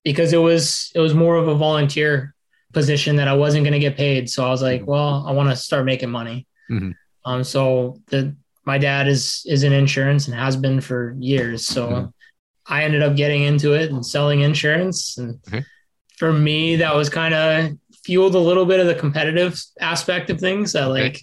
[0.03, 2.35] because it was it was more of a volunteer
[2.72, 4.87] position that i wasn't going to get paid so i was like Mhm.
[4.87, 6.95] well i want to start making money Mhm.
[7.24, 8.35] um so the
[8.67, 12.12] my dad is is in insurance and has been for years so Mhm.
[12.67, 15.65] i ended up getting into it and selling insurance and Okay.
[16.19, 17.73] for me that was kind of
[18.05, 21.03] fueled a little bit of the competitive aspect of things that Okay.
[21.03, 21.21] like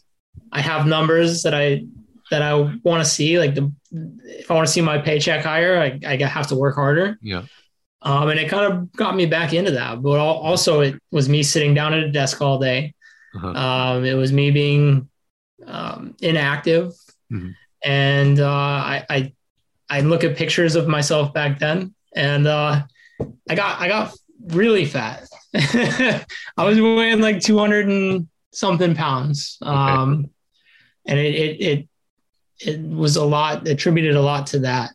[0.54, 1.84] I have numbers that I
[2.32, 3.38] that I want to see.
[3.40, 3.72] Like the
[4.42, 7.18] if I want to see my paycheck higher, I, I have to work harder.
[7.22, 7.44] Yeah.
[8.02, 10.02] Um, and it kind of got me back into that.
[10.02, 12.94] But also, it was me sitting down at a desk all day.
[13.36, 13.48] Uh-huh.
[13.50, 15.10] Um, it was me being
[15.68, 16.94] um, inactive,
[17.32, 17.56] Mhm.
[17.84, 19.34] and uh, I, I
[19.90, 22.84] I look at pictures of myself back then, and uh,
[23.50, 24.14] I got I got
[24.48, 25.28] really fat.
[25.54, 26.26] I
[26.58, 30.30] was weighing like two hundred and something pounds, um,
[31.06, 31.88] and it, it it
[32.60, 34.92] it was a lot attributed a lot to that.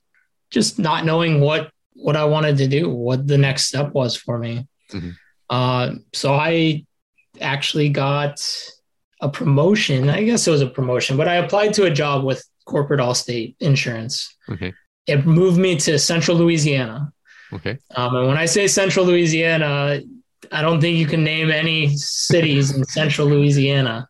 [0.51, 4.39] Just not knowing what what I wanted to do, what the next step was for
[4.39, 4.66] me.
[4.93, 5.14] Mhm.
[5.51, 6.84] Uh, so I
[7.41, 8.41] actually got
[9.20, 10.08] a promotion.
[10.08, 13.54] I guess it was a promotion, but I applied to a job with corporate Allstate
[13.60, 14.34] Insurance.
[14.50, 14.74] Okay.
[15.06, 17.12] it moved me to central Louisiana.
[17.52, 17.78] Okay.
[17.94, 20.00] Um, and when I say central Louisiana,
[20.52, 24.08] I don't think you can name any cities in central Louisiana.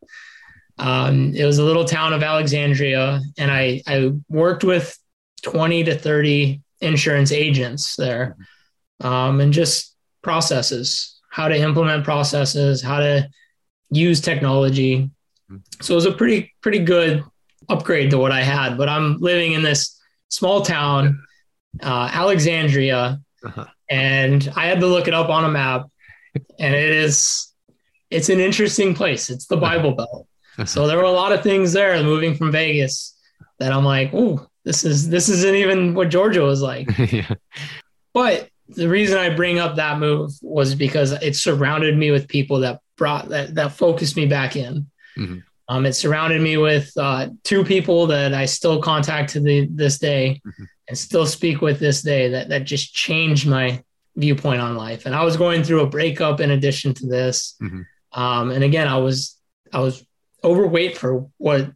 [0.79, 4.99] Um, it was a little town of Alexandria, and I, I worked with
[5.43, 8.37] 20 to 30 insurance agents there
[9.01, 13.29] um, and just processes, how to implement processes, how to
[13.91, 15.11] use technology.
[15.81, 17.25] So it was a pretty, pretty good
[17.69, 18.77] upgrade to what I had.
[18.77, 21.23] But I'm living in this small town,
[21.83, 23.67] uh, Alexandria, uh-huh.
[23.89, 25.87] and I had to look it up on a map.
[26.59, 27.53] And it is,
[28.11, 29.31] it's an interesting place.
[29.31, 30.27] It's the Bible Belt.
[30.67, 33.17] so there were a lot of things there moving from Vegas
[33.59, 36.89] that I'm like, oh, this is this isn't even what Georgia was like.
[37.13, 37.33] yeah.
[38.13, 42.61] But the reason I bring up that move was because it surrounded me with people
[42.61, 44.91] that brought that that focused me back in.
[45.19, 45.39] Mm-hmm.
[45.69, 49.99] Um, it surrounded me with uh, two people that I still contact to the, this
[49.99, 50.65] day mm-hmm.
[50.89, 53.83] and still speak with this day that that just changed my
[54.15, 55.07] viewpoint on life.
[55.07, 57.57] And I was going through a breakup in addition to this.
[57.61, 58.21] Mm-hmm.
[58.21, 59.37] Um, and again, I was
[59.73, 60.05] I was
[60.45, 61.71] overweight for what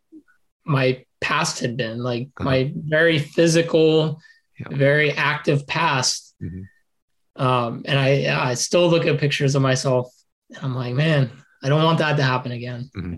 [0.64, 2.44] my past had been like uh-huh.
[2.44, 4.20] my very physical
[4.58, 4.68] yeah.
[4.70, 7.42] very active past mm-hmm.
[7.42, 10.12] um, and i i still look at pictures of myself
[10.54, 11.30] and i'm like man
[11.62, 13.16] i don't want that to happen again mm-hmm.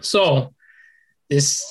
[0.00, 0.54] so
[1.28, 1.64] this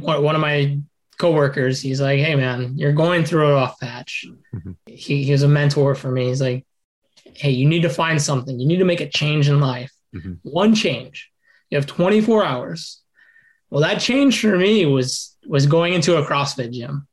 [0.00, 0.78] one of my
[1.18, 4.24] coworkers he's like hey man you're going through a rough patch
[4.54, 4.72] mm-hmm.
[4.86, 6.64] he, he was a mentor for me he's like
[7.34, 10.34] hey you need to find something you need to make a change in life mm-hmm.
[10.42, 11.30] one change
[11.70, 13.02] you have 24 hours
[13.70, 17.06] well, that change for me was was going into a CrossFit gym.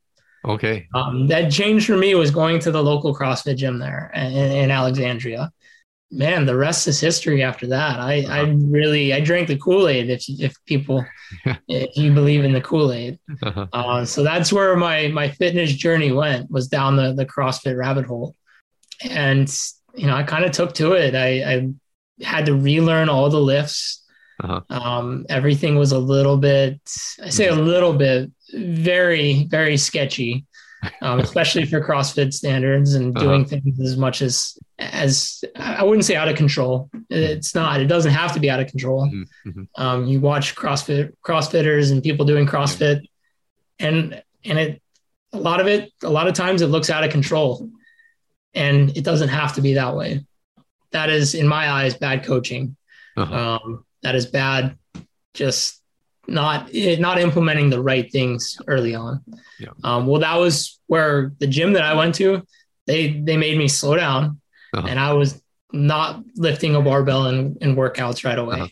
[0.46, 0.88] Okay.
[0.94, 4.72] Um, that change for me was going to the local CrossFit gym there in, in
[4.72, 5.52] Alexandria.
[6.12, 7.44] Man, the rest is history.
[7.44, 8.34] After that, I, wow.
[8.34, 10.10] I really I drank the Kool Aid.
[10.10, 11.06] If if people
[11.68, 13.68] if you believe in the Kool Aid, uh-huh.
[13.74, 18.06] uh, so that's where my my fitness journey went was down the the CrossFit rabbit
[18.06, 18.36] hole,
[19.10, 19.54] and
[19.96, 21.16] you know I kind of took to it.
[21.16, 21.70] I, I
[22.24, 24.06] had to relearn all the lifts
[24.44, 24.62] uh-huh.
[24.70, 26.80] Um, everything was a little bit,
[27.24, 27.62] I say a mm-hmm.
[27.62, 30.46] little bit, very, very sketchy,
[31.02, 33.26] um, especially for CrossFit standards and uh-huh.
[33.26, 36.90] doing things as much as, as I wouldn't say out of control.
[37.10, 39.08] It's not, it doesn't have to be out of control.
[39.08, 39.50] Mm-hmm.
[39.50, 39.82] mm-hmm.
[39.82, 43.02] Um, you watch CrossFit, CrossFitters and people doing CrossFit
[43.80, 44.82] and, and it,
[45.34, 47.70] a lot of it, a lot of times it looks out of control
[48.54, 50.26] and it doesn't have to be that way.
[50.92, 52.78] That is, in my eyes, bad coaching.
[53.18, 53.60] Uh-huh.
[53.66, 54.78] Um, that is bad.
[55.34, 55.82] Just
[56.28, 59.22] not not implementing the right things early on.
[59.60, 59.70] Yeah.
[59.84, 62.44] Um, well, that was where the gym that I went to,
[62.88, 64.42] they they made me slow down,
[64.74, 64.88] uh-huh.
[64.88, 68.60] and I was not lifting a barbell in, in workouts right away.
[68.60, 68.68] Uh-huh.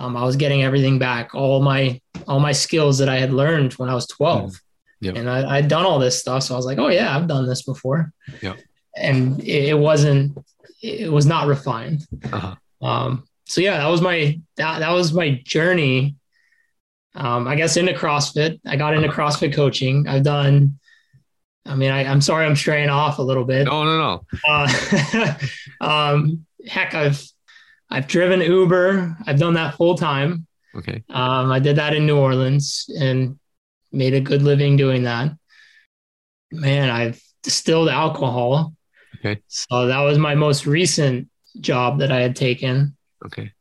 [0.00, 3.74] Um, I was getting everything back, all my all my skills that I had learned
[3.74, 4.52] when I was 12.
[5.02, 5.18] Mm.
[5.18, 6.42] And I, I'd done all this stuff.
[6.42, 8.12] So I was like, oh yeah, I've done this before.
[8.42, 8.54] Yeah.
[8.96, 10.38] And it, it wasn't,
[10.82, 12.06] it was not refined.
[12.32, 12.54] Uh-huh.
[12.80, 16.16] Um, so yeah, that was my that that was my journey.
[17.18, 18.60] Um, I guess into CrossFit.
[18.64, 20.06] I got into CrossFit coaching.
[20.06, 20.78] I've done.
[21.66, 23.66] I mean, I, am sorry, I'm straying off a little bit.
[23.66, 24.24] No, no, no.
[24.48, 25.34] Uh,
[25.80, 27.22] um, heck, I've
[27.90, 29.16] I've driven Uber.
[29.26, 30.46] I've done that full time.
[30.76, 31.02] Okay.
[31.10, 33.38] Um, I did that in New Orleans and
[33.90, 35.32] made a good living doing that.
[36.52, 38.74] Man, I've distilled alcohol.
[39.18, 39.42] Okay.
[39.48, 41.28] So that was my most recent
[41.60, 42.96] job that I had taken.
[43.26, 43.52] Okay.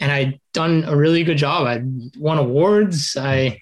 [0.00, 1.66] And I'd done a really good job.
[1.66, 1.82] I
[2.18, 3.16] won awards.
[3.18, 3.60] I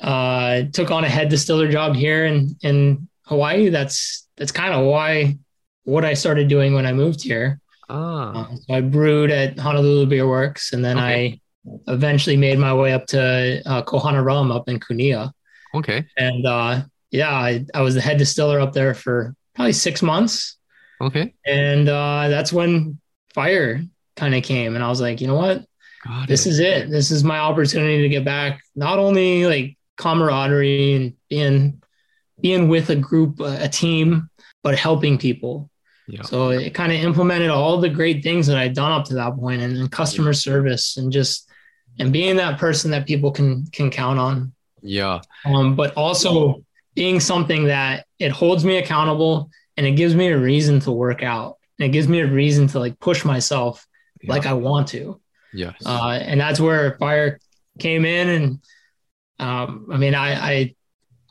[0.00, 3.70] uh, took on a head distiller job here in in Hawaii.
[3.70, 5.38] That's that's kind of why
[5.84, 7.60] what I started doing when I moved here.
[7.88, 8.48] Ah.
[8.50, 11.40] Uh, so I brewed at Honolulu Beer Works, and then okay.
[11.66, 15.32] I eventually made my way up to uh, Kohana Rum up in Kunia.
[15.74, 16.04] Okay.
[16.16, 20.56] And uh, yeah, I, I was the head distiller up there for probably six months.
[21.00, 21.34] Okay.
[21.46, 23.00] And uh, that's when
[23.34, 23.82] fire
[24.16, 25.64] kind of came and I was like, you know what?
[26.04, 26.50] Got this it.
[26.50, 26.90] is it.
[26.90, 31.82] This is my opportunity to get back not only like camaraderie and being
[32.40, 34.28] being with a group, a team,
[34.62, 35.70] but helping people.
[36.06, 36.22] Yeah.
[36.22, 39.34] So it kind of implemented all the great things that I'd done up to that
[39.36, 41.50] point and, and customer service and just
[41.98, 44.52] and being that person that people can can count on.
[44.82, 45.20] Yeah.
[45.44, 46.62] Um, but also
[46.94, 51.22] being something that it holds me accountable and it gives me a reason to work
[51.22, 51.56] out.
[51.78, 53.86] And it gives me a reason to like push myself
[54.26, 54.32] yeah.
[54.32, 55.20] like I want to.
[55.52, 55.74] Yes.
[55.84, 57.38] Uh, and that's where fire
[57.78, 58.28] came in.
[58.28, 58.60] And
[59.38, 60.74] um, I mean, I, I,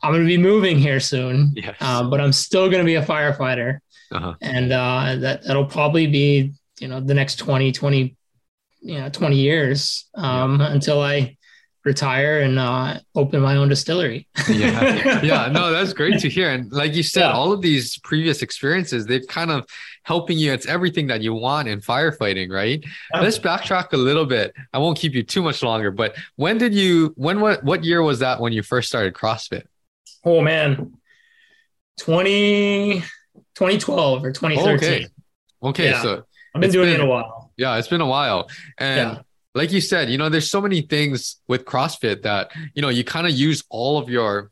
[0.02, 1.76] I'm going to be moving here soon, yes.
[1.80, 3.78] uh, but I'm still going to be a firefighter.
[4.12, 4.34] Uh-huh.
[4.40, 8.16] And uh, that, that'll probably be, you know, the next 20, 20,
[8.80, 10.72] you know, 20 years um, yeah.
[10.72, 11.36] until I
[11.86, 14.26] retire and uh, open my own distillery.
[14.50, 16.50] yeah, yeah, no, that's great to hear.
[16.50, 17.32] And like you said, Yeah.
[17.32, 19.64] all of these previous experiences, they've kind of
[20.02, 20.52] helping you.
[20.52, 22.84] It's everything that you want in firefighting, right?
[23.14, 24.52] Let's backtrack a little bit.
[24.74, 27.14] I won't keep you too much longer, but when did you?
[27.16, 27.62] When what?
[27.64, 29.62] What year was that when you first started CrossFit?
[30.24, 30.92] Oh man,
[31.98, 33.00] 20,
[33.54, 34.74] 2012 or 2013.
[34.76, 35.06] Okay,
[35.62, 36.02] okay, Yeah.
[36.02, 36.24] so
[36.54, 37.52] I've been doing been- it a while.
[37.56, 38.50] Yeah, it's been a while.
[38.76, 39.20] And.
[39.56, 43.04] Like you said, you know, there's so many things with CrossFit that, you know, you
[43.04, 44.50] kind of use all of your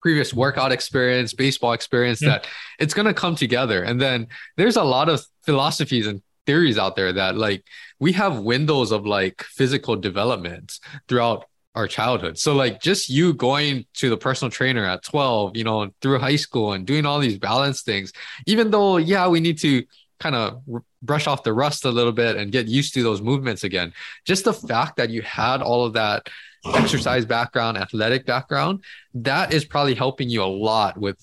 [0.00, 2.30] previous workout experience, baseball experience Yeah.
[2.30, 2.46] that
[2.78, 3.82] it's going to come together.
[3.82, 4.26] And then
[4.56, 7.64] there's a lot of philosophies and theories out there that like
[8.00, 12.36] we have windows of like physical development throughout our childhood.
[12.36, 16.36] So like just you going to the personal trainer at 12, you know, through high
[16.36, 18.12] school and doing all these balance things,
[18.46, 19.84] even though yeah, we need to
[20.18, 20.62] kind of
[21.02, 23.92] brush off the rust a little bit and get used to those movements again.
[24.24, 26.28] Just the fact that you had all of that
[26.74, 28.82] exercise background, athletic background,
[29.14, 31.16] that is probably helping you a lot with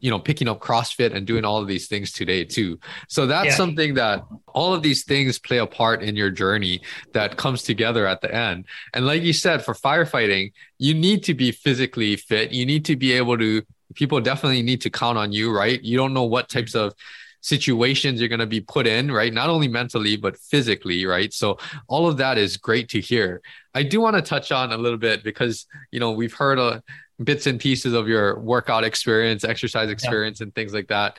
[0.00, 2.78] you know picking up CrossFit and doing all of these things today too.
[3.08, 3.56] So that's Yeah.
[3.56, 4.22] something that
[4.54, 6.80] all of these things play a part in your journey
[7.12, 8.64] that comes together at the end.
[8.94, 12.52] And like you said for firefighting, you need to be physically fit.
[12.52, 13.62] You need to be able to
[13.94, 15.82] people definitely need to count on you, right?
[15.82, 16.94] You don't know what types of
[17.40, 19.32] situations you're going to be put in, right?
[19.32, 21.32] Not only mentally, but physically, right?
[21.32, 23.42] So all of that is great to hear.
[23.74, 26.80] I do want to touch on a little bit because, you know, we've heard uh,
[27.22, 31.16] bits and pieces of your workout experience, exercise experience, and things like that.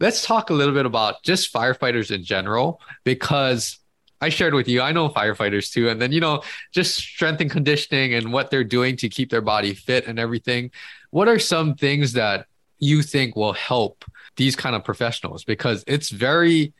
[0.00, 3.78] Let's talk a little bit about just firefighters in general, because
[4.20, 5.88] I shared with you, I know firefighters too.
[5.88, 6.42] And then, you know,
[6.72, 10.70] just strength and conditioning and what they're doing to keep their body fit and everything.
[11.10, 12.46] What are some things that
[12.78, 14.04] you think will help
[14.38, 15.44] these kind of professionals?
[15.44, 16.72] Because it's very,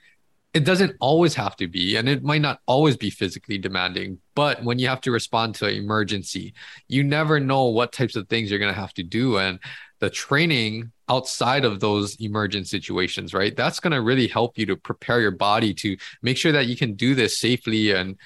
[0.55, 4.19] it doesn't always have to be, and it might not always be physically demanding.
[4.35, 6.55] But when you have to respond to an emergency,
[6.89, 9.37] you never know what types of things you're going to have to do.
[9.37, 9.59] And
[10.01, 13.55] the training outside of those emergent situations, right?
[13.55, 16.77] That's going to really help you to prepare your body to make sure that you
[16.77, 18.17] can do this safely and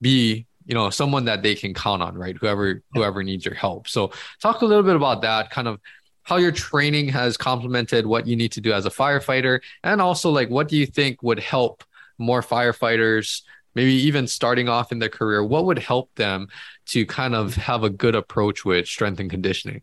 [0.00, 3.88] be you know someone that they can count on right whoever whoever needs your help
[3.88, 5.80] so talk a little bit about that kind of
[6.30, 10.30] how your training has complemented what you need to do as a firefighter and also
[10.30, 11.82] like what do you think would help
[12.18, 13.42] more firefighters
[13.74, 16.46] maybe even starting off in their career what would help them
[16.86, 19.82] to kind of have a good approach with strength and conditioning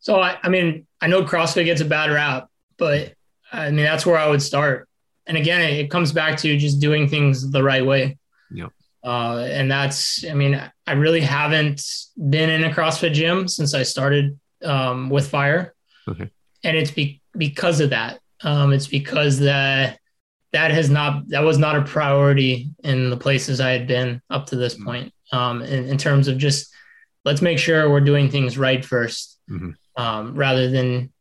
[0.00, 3.14] So I, I mean, I know CrossFit gets a bad rap, but
[3.50, 4.88] I mean that's where I would start.
[5.26, 8.18] And again, it, it comes back to just doing things the right way.
[8.50, 8.70] Yep.
[9.02, 11.80] Uh, and that's, I mean, I really haven't
[12.16, 15.74] been in a CrossFit gym since I started um, with fire,
[16.08, 16.30] Okay.
[16.64, 18.20] and it's be, because of that.
[18.42, 19.98] Um, it's because that
[20.52, 24.46] that has not that was not a priority in the places I had been up
[24.46, 24.84] to this Mhm.
[24.84, 25.12] point.
[25.32, 26.72] Um, in, in terms of just
[27.24, 29.74] let's make sure we're doing things right 1st Mhm.
[29.96, 31.12] um, rather than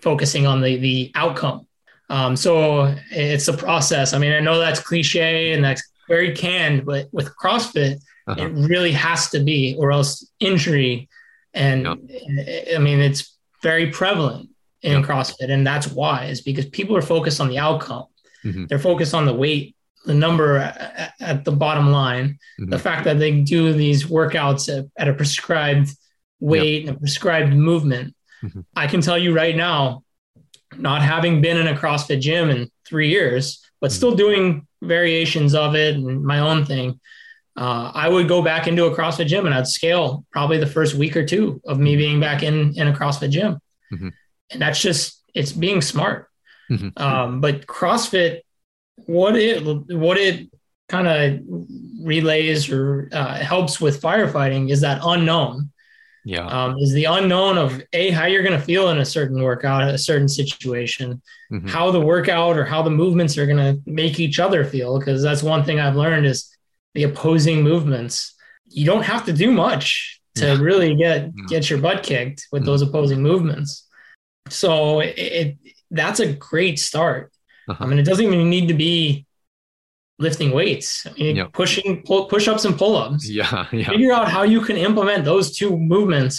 [0.00, 1.66] focusing on the the outcome.
[2.10, 4.12] Um, so it's a process.
[4.12, 7.96] I mean, I know that's cliche and that's very canned, but with CrossFit,
[8.28, 8.42] Uh-huh.
[8.44, 11.08] it really has to be, or else injury.
[11.54, 14.50] And I mean, it's very prevalent
[14.82, 15.04] in Yep.
[15.04, 18.04] CrossFit, and that's why is because people are focused on the outcome.
[18.44, 18.68] Mhm.
[18.68, 22.80] They're focused on the weight, the number at, at the bottom line, the Mhm.
[22.80, 25.90] fact that they do these workouts at, at a prescribed
[26.40, 28.14] weight and a prescribed movement.
[28.44, 28.64] Mhm.
[28.76, 30.02] I can tell you right now,
[30.76, 33.94] not having been in a CrossFit gym in three years, but Mhm.
[33.94, 37.00] still doing variations of it and my own thing.
[37.56, 40.94] Uh, I would go back into a CrossFit gym and I'd scale probably the first
[40.94, 43.58] week or two of me being back in in a CrossFit gym,
[43.92, 44.12] Mhm.
[44.50, 46.28] and that's just it's being smart.
[46.70, 46.98] Mhm.
[47.00, 48.40] Um, but CrossFit,
[49.06, 49.62] what it
[49.94, 50.48] what it
[50.88, 51.40] kind of
[52.02, 55.70] relays or uh, helps with firefighting is that unknown.
[56.28, 59.40] yeah Um, is the unknown of a how you're going to feel in a certain
[59.40, 61.22] workout, a certain situation,
[61.52, 61.68] Mhm.
[61.70, 64.98] how the workout or how the movements are going to make each other feel.
[64.98, 66.50] Because that's one thing I've learned is
[66.96, 68.34] the opposing movements.
[68.80, 70.58] You don't have to do much to Yeah.
[70.68, 71.44] really get Yeah.
[71.52, 72.66] get your butt kicked with Mhm.
[72.66, 73.70] those opposing movements.
[74.48, 75.56] So it, it
[76.00, 77.24] that's a great start.
[77.68, 77.82] Uh-huh.
[77.84, 78.96] I mean, it doesn't even need to be
[80.26, 81.06] lifting weights.
[81.06, 81.48] I mean, Yeah.
[81.52, 83.28] pushing pull, push-ups and pull-ups.
[83.40, 86.36] yeah yeah Figure out how you can implement those two movements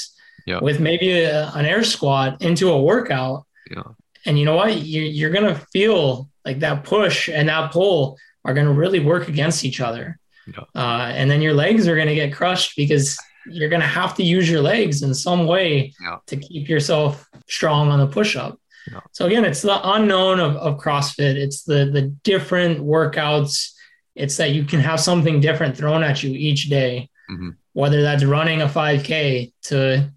[0.51, 0.59] Yeah.
[0.67, 3.37] with maybe a, an air squat into a workout.
[3.75, 3.89] yeah
[4.25, 4.71] And you know what?
[4.93, 6.03] You, you're going to feel
[6.47, 7.97] like that push and that pull
[8.45, 10.05] are going to really work against each other.
[10.47, 10.63] Yeah.
[10.75, 13.17] Uh, and then your legs are going to get crushed because
[13.49, 16.17] you're going to have to use your legs in some way Yeah.
[16.27, 18.59] to keep yourself strong on the push up.
[18.91, 18.99] Yeah.
[19.11, 21.35] So again, it's the unknown of, of CrossFit.
[21.35, 23.71] It's the the different workouts.
[24.15, 27.09] It's that you can have something different thrown at you each day.
[27.29, 27.55] Mhm.
[27.73, 30.09] whether that's running a 5K to,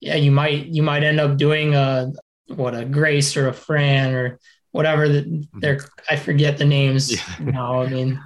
[0.00, 2.12] yeah, you might you might end up doing a
[2.54, 4.38] what a Grace or a Fran or
[4.70, 7.44] whatever that they're I forget the names Mm-hmm.
[7.48, 7.52] Yeah.
[7.52, 7.82] now.
[7.82, 8.20] I mean,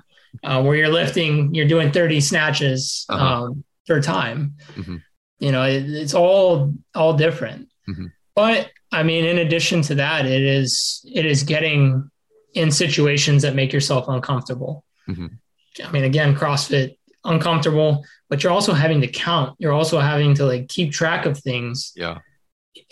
[0.45, 3.45] uh, where you're lifting, you're doing 30 snatches Uh-huh.
[3.45, 4.55] um, for time.
[4.75, 5.03] Mhm.
[5.39, 7.69] You know, it, it's all all different.
[7.89, 8.13] Mhm.
[8.35, 12.09] But I mean, in addition to that, it is it is getting
[12.55, 14.85] in situations that make yourself uncomfortable.
[15.09, 15.39] Mhm.
[15.85, 19.55] I mean, again, CrossFit uncomfortable, but you're also having to count.
[19.59, 22.19] You're also having to like keep track of things, Yeah.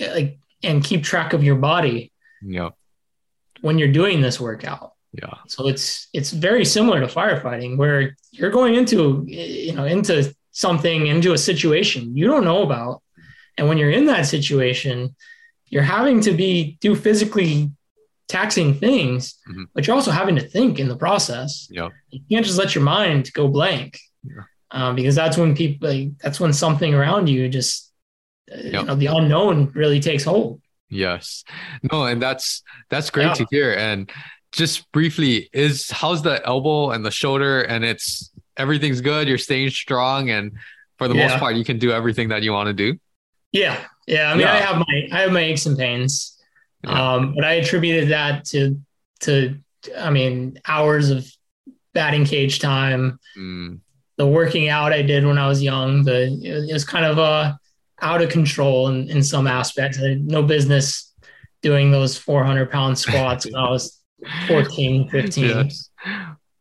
[0.00, 2.12] like and keep track of your body
[2.42, 2.70] Yeah.
[3.60, 4.89] when you're doing this workout.
[5.12, 5.34] Yeah.
[5.48, 11.06] So it's it's very similar to firefighting where you're going into you know into something
[11.08, 13.02] into a situation you don't know about
[13.58, 15.14] and when you're in that situation
[15.66, 17.70] you're having to be do physically
[18.28, 19.64] taxing things Mhm.
[19.74, 21.88] but you're also having to think in the process Yeah.
[22.10, 24.44] you can't just let your mind go blank Yeah.
[24.70, 27.92] um, because that's when people like, that's when something around you just
[28.52, 28.80] uh, Yeah.
[28.80, 30.60] you know the unknown really takes hold
[30.92, 31.44] Yes.
[31.92, 33.34] No, and that's that's great Yeah.
[33.34, 33.72] to hear.
[33.74, 34.10] And
[34.52, 39.70] just briefly, is how's the elbow and the shoulder and it's everything's good, you're staying
[39.70, 40.52] strong and
[40.98, 42.98] for the most part you can do everything that you want to do.
[43.52, 44.30] Yeah, yeah.
[44.30, 44.52] I mean, Yeah.
[44.54, 46.38] I have my I have my aches and pains,
[46.84, 47.14] Yeah.
[47.14, 48.80] um, but I attributed that to
[49.20, 49.56] to
[49.96, 51.26] I mean hours of
[51.94, 53.80] batting cage time, Mm,
[54.18, 56.04] the working out I did when I was young.
[56.04, 57.54] The it was kind of uh,
[58.02, 59.98] out of control in, in some aspects.
[60.00, 61.12] No business
[61.62, 63.99] doing those 400 pound squats when I was
[64.46, 65.44] 14, 15.
[65.44, 65.90] Yes.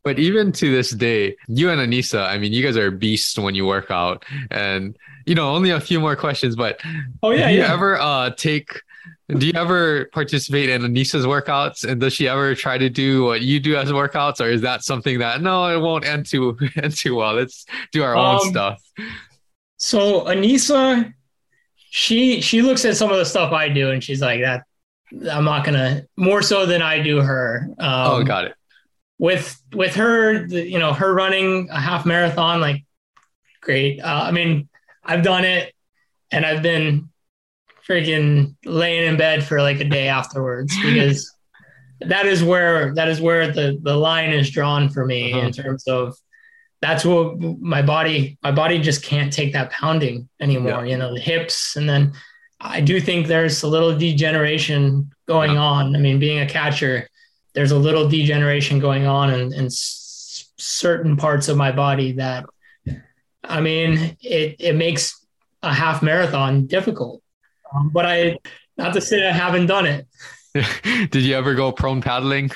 [0.03, 3.53] But even to this day, you and Anissa, I mean, you guys are beasts when
[3.53, 4.23] you work out.
[4.49, 6.79] And, you know, only a few more questions, but
[7.21, 7.73] Oh yeah, do you yeah.
[7.73, 8.81] ever uh take
[9.37, 13.41] do you ever participate in Anissa's workouts and does she ever try to do what
[13.41, 16.95] you do as workouts or is that something that no it won't end too end
[16.95, 18.81] too well let's do our own Um, stuff
[19.77, 21.13] So Anissa,
[21.89, 24.63] she she looks at some of the stuff I do and she's like that.
[25.31, 27.67] I'm not gonna more so than I do her.
[27.79, 28.53] Um, oh got it
[29.17, 32.83] with with her, the, you know, her running a half marathon, like
[33.61, 33.99] great.
[33.99, 34.69] Uh, I mean,
[35.03, 35.73] I've done it,
[36.31, 37.09] and I've been
[37.87, 41.33] freaking laying in bed for like a day afterwards because
[42.01, 45.47] that is where that is where the the line is drawn for me Uh-huh.
[45.47, 46.15] in terms of
[46.81, 50.85] that's what my body my body just can't take that pounding anymore.
[50.85, 52.13] You know, the hips, and then
[52.61, 55.59] I do think there's a little degeneration going Yeah.
[55.61, 55.95] on.
[55.95, 57.07] I mean, being a catcher,
[57.53, 62.45] there's a little degeneration going on in, in s- certain parts of my body that,
[63.43, 65.25] I mean, it, it makes
[65.63, 67.21] a half marathon difficult.
[67.73, 68.37] Um, but I,
[68.77, 70.07] not to say I haven't done it.
[71.11, 72.49] did you ever go prone paddling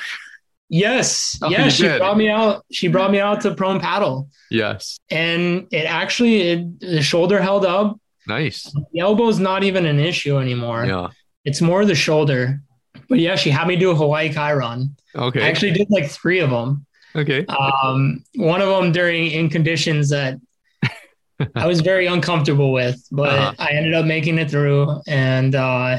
[0.69, 1.99] Yes, Oh, she did.
[1.99, 2.65] brought me out.
[2.71, 7.63] She brought me out to prone paddle, yes and it actually it, the shoulder held
[7.65, 7.99] up.
[8.27, 10.85] Nice The elbow's not even an issue anymore.
[10.85, 11.07] yeah
[11.45, 12.61] It's more the shoulder.
[13.09, 14.95] But yeah, she had me do a Hawaii Kai run.
[15.15, 16.85] I okay actually did like three of them.
[17.15, 20.39] okay Um, one of them during in conditions that
[21.55, 23.53] I was very uncomfortable with, but Uh-huh.
[23.59, 25.97] I ended up making it through and uh,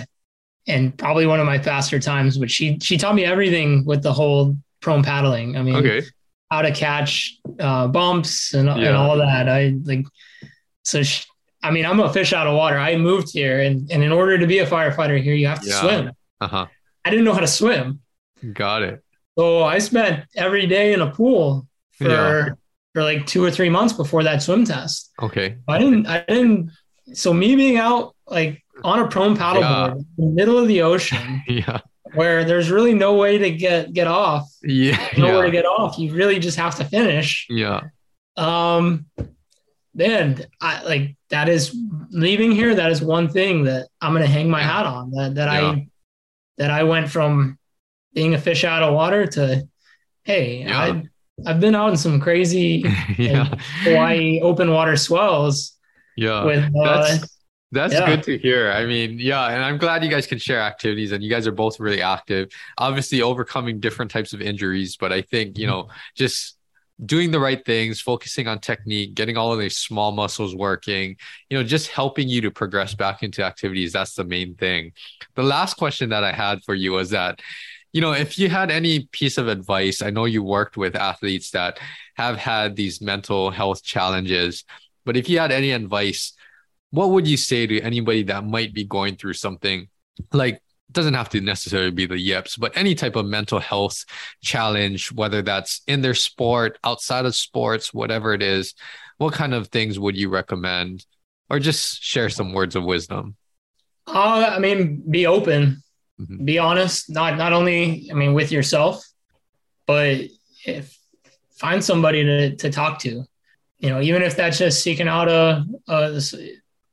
[0.66, 2.38] and probably one of my faster times.
[2.38, 5.56] But she she taught me everything with the whole prone paddling.
[5.58, 6.02] I mean, okay
[6.50, 9.48] how to catch uh, bumps and, and all that.
[9.48, 10.06] I like
[10.84, 11.02] so.
[11.02, 11.24] She,
[11.64, 12.78] I mean, I'm a fish out of water.
[12.78, 15.68] I moved here, and and in order to be a firefighter here, you have to
[15.68, 15.80] Yeah.
[15.80, 16.10] swim.
[16.40, 16.66] uh-huh
[17.06, 18.00] I didn't know how to swim.
[18.52, 19.02] got it
[19.38, 21.66] So I spent every day in a pool
[21.98, 22.48] for Yeah.
[22.92, 25.10] for like two or three months before that swim test.
[25.26, 26.70] okay I didn't I didn't
[27.12, 31.42] so me being out like on a prone paddleboard in the middle of the ocean
[31.48, 31.80] yeah
[32.14, 35.98] where there's really no way to get get off, yeah nowhere yeah to get off.
[35.98, 37.46] You really just have to finish.
[37.50, 37.80] yeah
[38.36, 39.06] Um
[39.94, 41.76] then I like that is
[42.10, 44.72] leaving here, that is one thing that I'm gonna hang my Yeah.
[44.72, 45.10] hat on.
[45.12, 45.68] That that Yeah.
[45.70, 45.86] I
[46.58, 47.58] that I went from
[48.14, 49.68] being a fish out of water to
[50.24, 50.78] hey, Yeah.
[50.78, 51.02] I
[51.46, 52.84] I've been out in some crazy
[53.18, 55.76] yeah Hawaii open water swells
[56.16, 57.38] yeah with uh, That's
[57.72, 58.06] that's yeah.
[58.06, 58.70] good to hear.
[58.70, 61.50] I mean, yeah, and I'm glad you guys can share activities and you guys are
[61.52, 62.50] both really active.
[62.78, 66.56] Obviously overcoming different types of injuries, but I think, you know, just
[67.04, 71.16] doing the right things, focusing on technique, getting all of these small muscles working,
[71.50, 74.92] you know, just helping you to progress back into activities, that's the main thing.
[75.34, 77.40] The last question that I had for you was that
[77.92, 81.52] you know, if you had any piece of advice, I know you worked with athletes
[81.52, 81.78] that
[82.16, 84.64] have had these mental health challenges,
[85.04, 86.32] but if you had any advice,
[86.90, 89.86] what would you say to anybody that might be going through something
[90.32, 90.60] like
[90.92, 94.04] doesn't have to necessarily be the yips, but any type of mental health
[94.42, 98.74] challenge, whether that's in their sport, outside of sports, whatever it is,
[99.18, 101.04] what kind of things would you recommend
[101.50, 103.36] or just share some words of wisdom?
[104.06, 105.82] Uh, I mean, be open,
[106.20, 106.44] mm-hmm.
[106.44, 109.04] be honest, not, not only, I mean, with yourself,
[109.86, 110.20] but
[110.66, 110.98] if
[111.56, 113.24] find somebody to, to talk to,
[113.78, 116.20] you know, even if that's just seeking out a, a,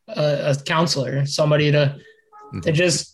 [0.07, 1.97] a counselor, somebody to,
[2.47, 2.59] mm-hmm.
[2.61, 3.10] to just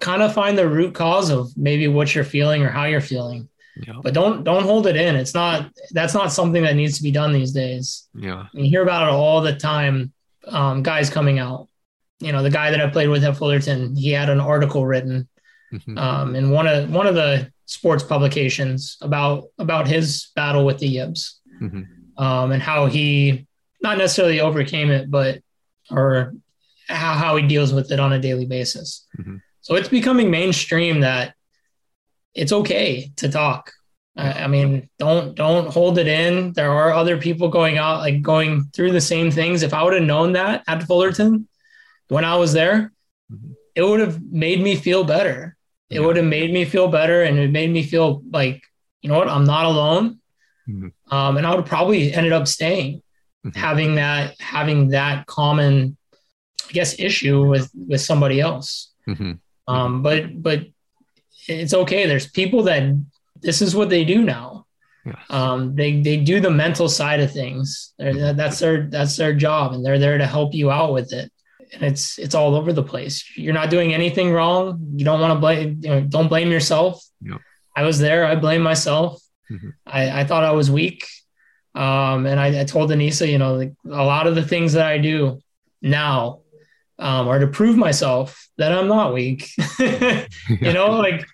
[0.00, 3.48] kind of find the root cause of maybe what you're feeling or how you're feeling.
[3.86, 3.96] Yep.
[4.02, 5.14] But don't don't hold it in.
[5.14, 8.08] It's not that's not something that needs to be done these days.
[8.14, 10.12] Yeah, you hear about it all the time.
[10.46, 11.68] Um, guys coming out.
[12.18, 15.28] You know, the guy that I played with at Fullerton, he had an article written
[15.72, 15.96] mm-hmm.
[15.96, 20.88] um, in one of one of the sports publications about about his battle with the
[20.88, 21.82] yips mm-hmm.
[22.22, 23.46] um, and how he
[23.80, 25.40] not necessarily overcame it, but
[25.90, 26.34] or
[26.88, 29.06] how, how he deals with it on a daily basis.
[29.18, 29.36] Mm-hmm.
[29.68, 31.34] So it's becoming mainstream that
[32.32, 33.70] it's okay to talk.
[34.16, 36.54] I mean, don't don't hold it in.
[36.54, 39.62] There are other people going out, like going through the same things.
[39.62, 41.48] If I would have known that at Fullerton
[42.08, 42.94] when I was there,
[43.30, 43.52] mm-hmm.
[43.74, 45.54] it would have made me feel better.
[45.90, 46.06] It yeah.
[46.06, 48.62] would have made me feel better, and it made me feel like,
[49.02, 50.18] you know what, I'm not alone.
[50.66, 51.14] Mm-hmm.
[51.14, 53.02] Um, and I would have probably ended up staying,
[53.44, 53.50] mm-hmm.
[53.50, 55.98] having that having that common,
[56.66, 58.94] I guess, issue with with somebody else.
[59.06, 59.32] Mm-hmm.
[59.68, 60.66] Um, but but
[61.46, 62.06] it's okay.
[62.06, 62.82] There's people that
[63.40, 64.66] this is what they do now.
[65.30, 67.94] Um, they they do the mental side of things.
[67.98, 71.32] They're, that's their that's their job, and they're there to help you out with it.
[71.72, 73.24] And it's it's all over the place.
[73.36, 74.92] You're not doing anything wrong.
[74.96, 75.80] You don't want to blame.
[75.82, 77.02] You know, don't blame yourself.
[77.76, 78.26] I was there.
[78.26, 79.20] I blame myself.
[79.50, 79.68] Mm-hmm.
[79.86, 81.06] I, I thought I was weak.
[81.74, 84.86] Um, and I, I told Anissa, you know, like a lot of the things that
[84.86, 85.40] I do
[85.80, 86.40] now
[86.98, 89.50] um, or to prove myself that I'm not weak.
[89.78, 91.26] you know, like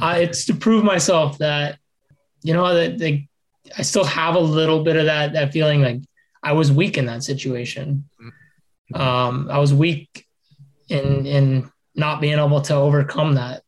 [0.00, 1.78] I, it's to prove myself that,
[2.42, 3.28] you know, that they,
[3.76, 6.00] I still have a little bit of that that feeling like
[6.42, 8.08] I was weak in that situation.
[8.94, 10.26] Um, I was weak
[10.88, 13.62] in in not being able to overcome that,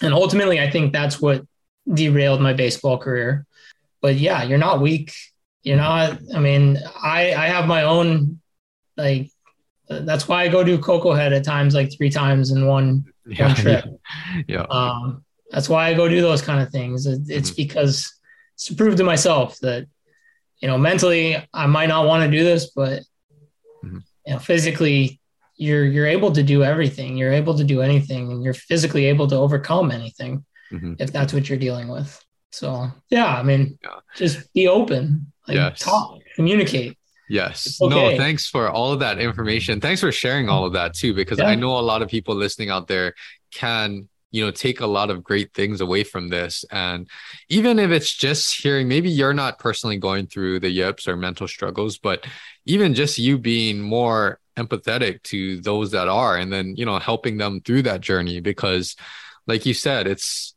[0.00, 1.46] and ultimately, I think that's what
[1.92, 3.46] derailed my baseball career.
[4.00, 5.14] But yeah, you're not weak.
[5.62, 6.18] You're not.
[6.34, 8.40] I mean, I I have my own
[8.96, 9.30] like
[9.88, 13.46] that's why I go do Koko Head at times, like three times in one, yeah,
[13.46, 13.84] one trip.
[14.48, 14.62] Yeah.
[14.62, 17.06] Um, that's why I go do those kind of things.
[17.06, 17.56] It's mm-hmm.
[17.56, 18.12] because
[18.54, 19.86] it's to prove to myself that,
[20.60, 23.02] you know, mentally I might not want to do this, but
[23.84, 23.98] mm-hmm.
[24.26, 25.20] you know, physically
[25.56, 27.16] you're you're able to do everything.
[27.16, 30.94] You're able to do anything, and you're physically able to overcome anything mm-hmm.
[30.98, 32.22] if that's what you're dealing with.
[32.52, 34.00] So yeah, I mean, yeah.
[34.14, 35.78] just be open, like yes.
[35.78, 36.95] talk, communicate.
[37.28, 37.78] Yes.
[37.80, 37.94] Okay.
[37.94, 39.80] No, thanks for all of that information.
[39.80, 41.46] Thanks for sharing all of that too, because yeah.
[41.46, 43.14] I know a lot of people listening out there
[43.52, 46.64] can, you know, take a lot of great things away from this.
[46.70, 47.08] And
[47.48, 51.48] even if it's just hearing, maybe you're not personally going through the yips or mental
[51.48, 52.24] struggles, but
[52.64, 57.38] even just you being more empathetic to those that are, and then, you know, helping
[57.38, 58.94] them through that journey, because
[59.46, 60.54] like you said, it's,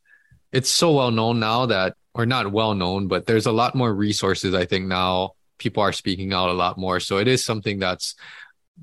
[0.51, 3.93] it's so well known now that, or not well known, but there's a lot more
[3.93, 6.99] resources, I think now people are speaking out a lot more.
[6.99, 8.15] So it is something that's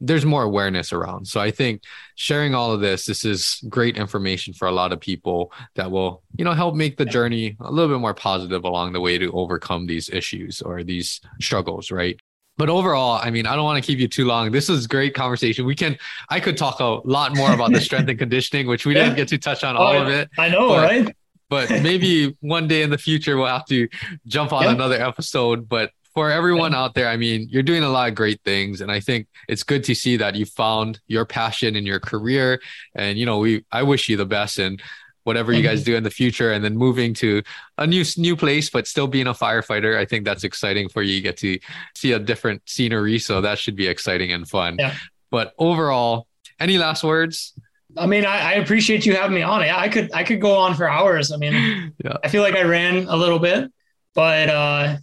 [0.01, 1.27] there's more awareness around.
[1.27, 1.83] So I think
[2.17, 6.23] sharing all of this, this is great information for a lot of people that will,
[6.37, 9.33] you know, help make the journey a little bit more positive along the way to
[9.33, 12.21] overcome these issues or these struggles, right?
[12.59, 14.51] But overall, I mean, I don't want to keep you too long.
[14.51, 15.67] This is great conversation.
[15.67, 15.99] We can,
[16.31, 19.05] I could talk a lot more about the strength and conditioning, which we yeah.
[19.05, 20.31] didn't get to touch on oh, all oh, of it.
[20.39, 21.17] I know, but, right?
[21.49, 23.89] But maybe one day in the future, we'll have to
[24.27, 24.73] jump on yeah.
[24.73, 25.69] another episode.
[25.69, 28.81] But for everyone out there, I mean, you're doing a lot of great things.
[28.81, 32.59] And I think it's good to see that you found your passion in your career.
[32.95, 34.83] And, you know, we, I wish you the best and
[35.25, 37.43] whatever you guys do in the future and then moving to
[37.79, 41.15] a new new place but still being a firefighter i think that's exciting for you
[41.15, 41.59] you get to
[41.97, 44.95] see a different scenery so that should be exciting and fun yeah.
[45.33, 46.29] but overall
[46.61, 47.55] any last words
[47.97, 50.77] i mean I, I, appreciate you having me on i could i could go on
[50.77, 52.19] for hours i mean yeah.
[52.23, 53.69] i feel like i ran a little bit
[54.15, 54.97] but uh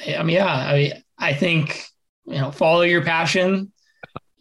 [0.00, 1.84] I mean, yeah, I I think
[2.26, 3.72] you know, follow your passion,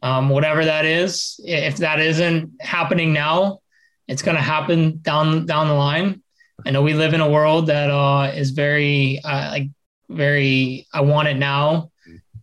[0.01, 1.39] um, whatever that is.
[1.43, 3.59] If that isn't happening now,
[4.07, 6.21] it's going to happen down down the line.
[6.65, 9.69] I know we live in a world that uh, is very uh, like
[10.09, 10.88] very.
[10.93, 11.91] I want it now,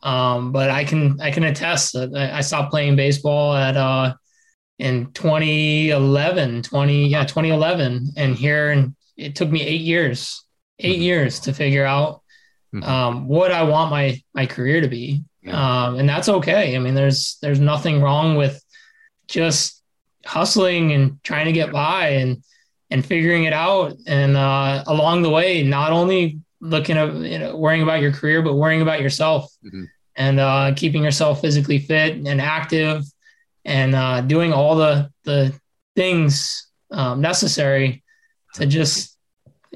[0.03, 4.15] um, but I can I can attest that I stopped playing baseball at uh,
[4.79, 10.45] in 2011, 20 yeah 2011, and here and it took me eight years,
[10.79, 11.03] 8 mm-hmm.
[11.03, 12.23] years to figure out
[12.75, 12.83] mm-hmm.
[12.83, 15.87] um, what I want my my career to be, yeah.
[15.87, 16.75] um, and that's okay.
[16.75, 18.63] I mean, there's there's nothing wrong with
[19.29, 19.83] just
[20.27, 22.43] hustling and trying to get by and
[22.91, 27.57] and figuring it out, and uh, along the way, not only looking at you know
[27.57, 29.53] worrying about your career, but worrying about yourself.
[29.65, 29.85] Mm-hmm.
[30.17, 33.03] and uh, keeping yourself physically fit and active
[33.65, 35.53] and uh, doing all the the
[35.97, 38.03] things um, necessary
[38.55, 39.14] to just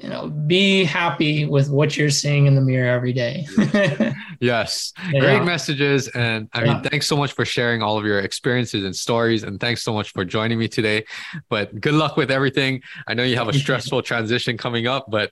[0.01, 3.45] you know be happy with what you're seeing in the mirror every day.
[4.41, 4.93] Yes.
[5.11, 5.19] Yeah.
[5.19, 6.07] great messages.
[6.09, 6.81] And i mean Yeah.
[6.89, 9.43] thanks so much for sharing all of your experiences and stories.
[9.43, 11.03] And thanks so much for joining me today.
[11.49, 12.81] But good luck with everything.
[13.07, 15.31] I know you have a stressful transition coming up but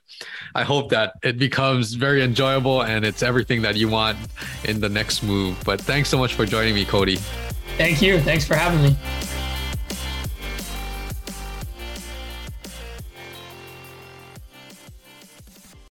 [0.54, 4.18] i hope that it becomes very enjoyable and it's everything that you want
[4.64, 5.56] in the next move.
[5.64, 7.16] But thanks so much for joining me cody.
[7.76, 8.20] Thank you.
[8.20, 8.96] Thanks for having me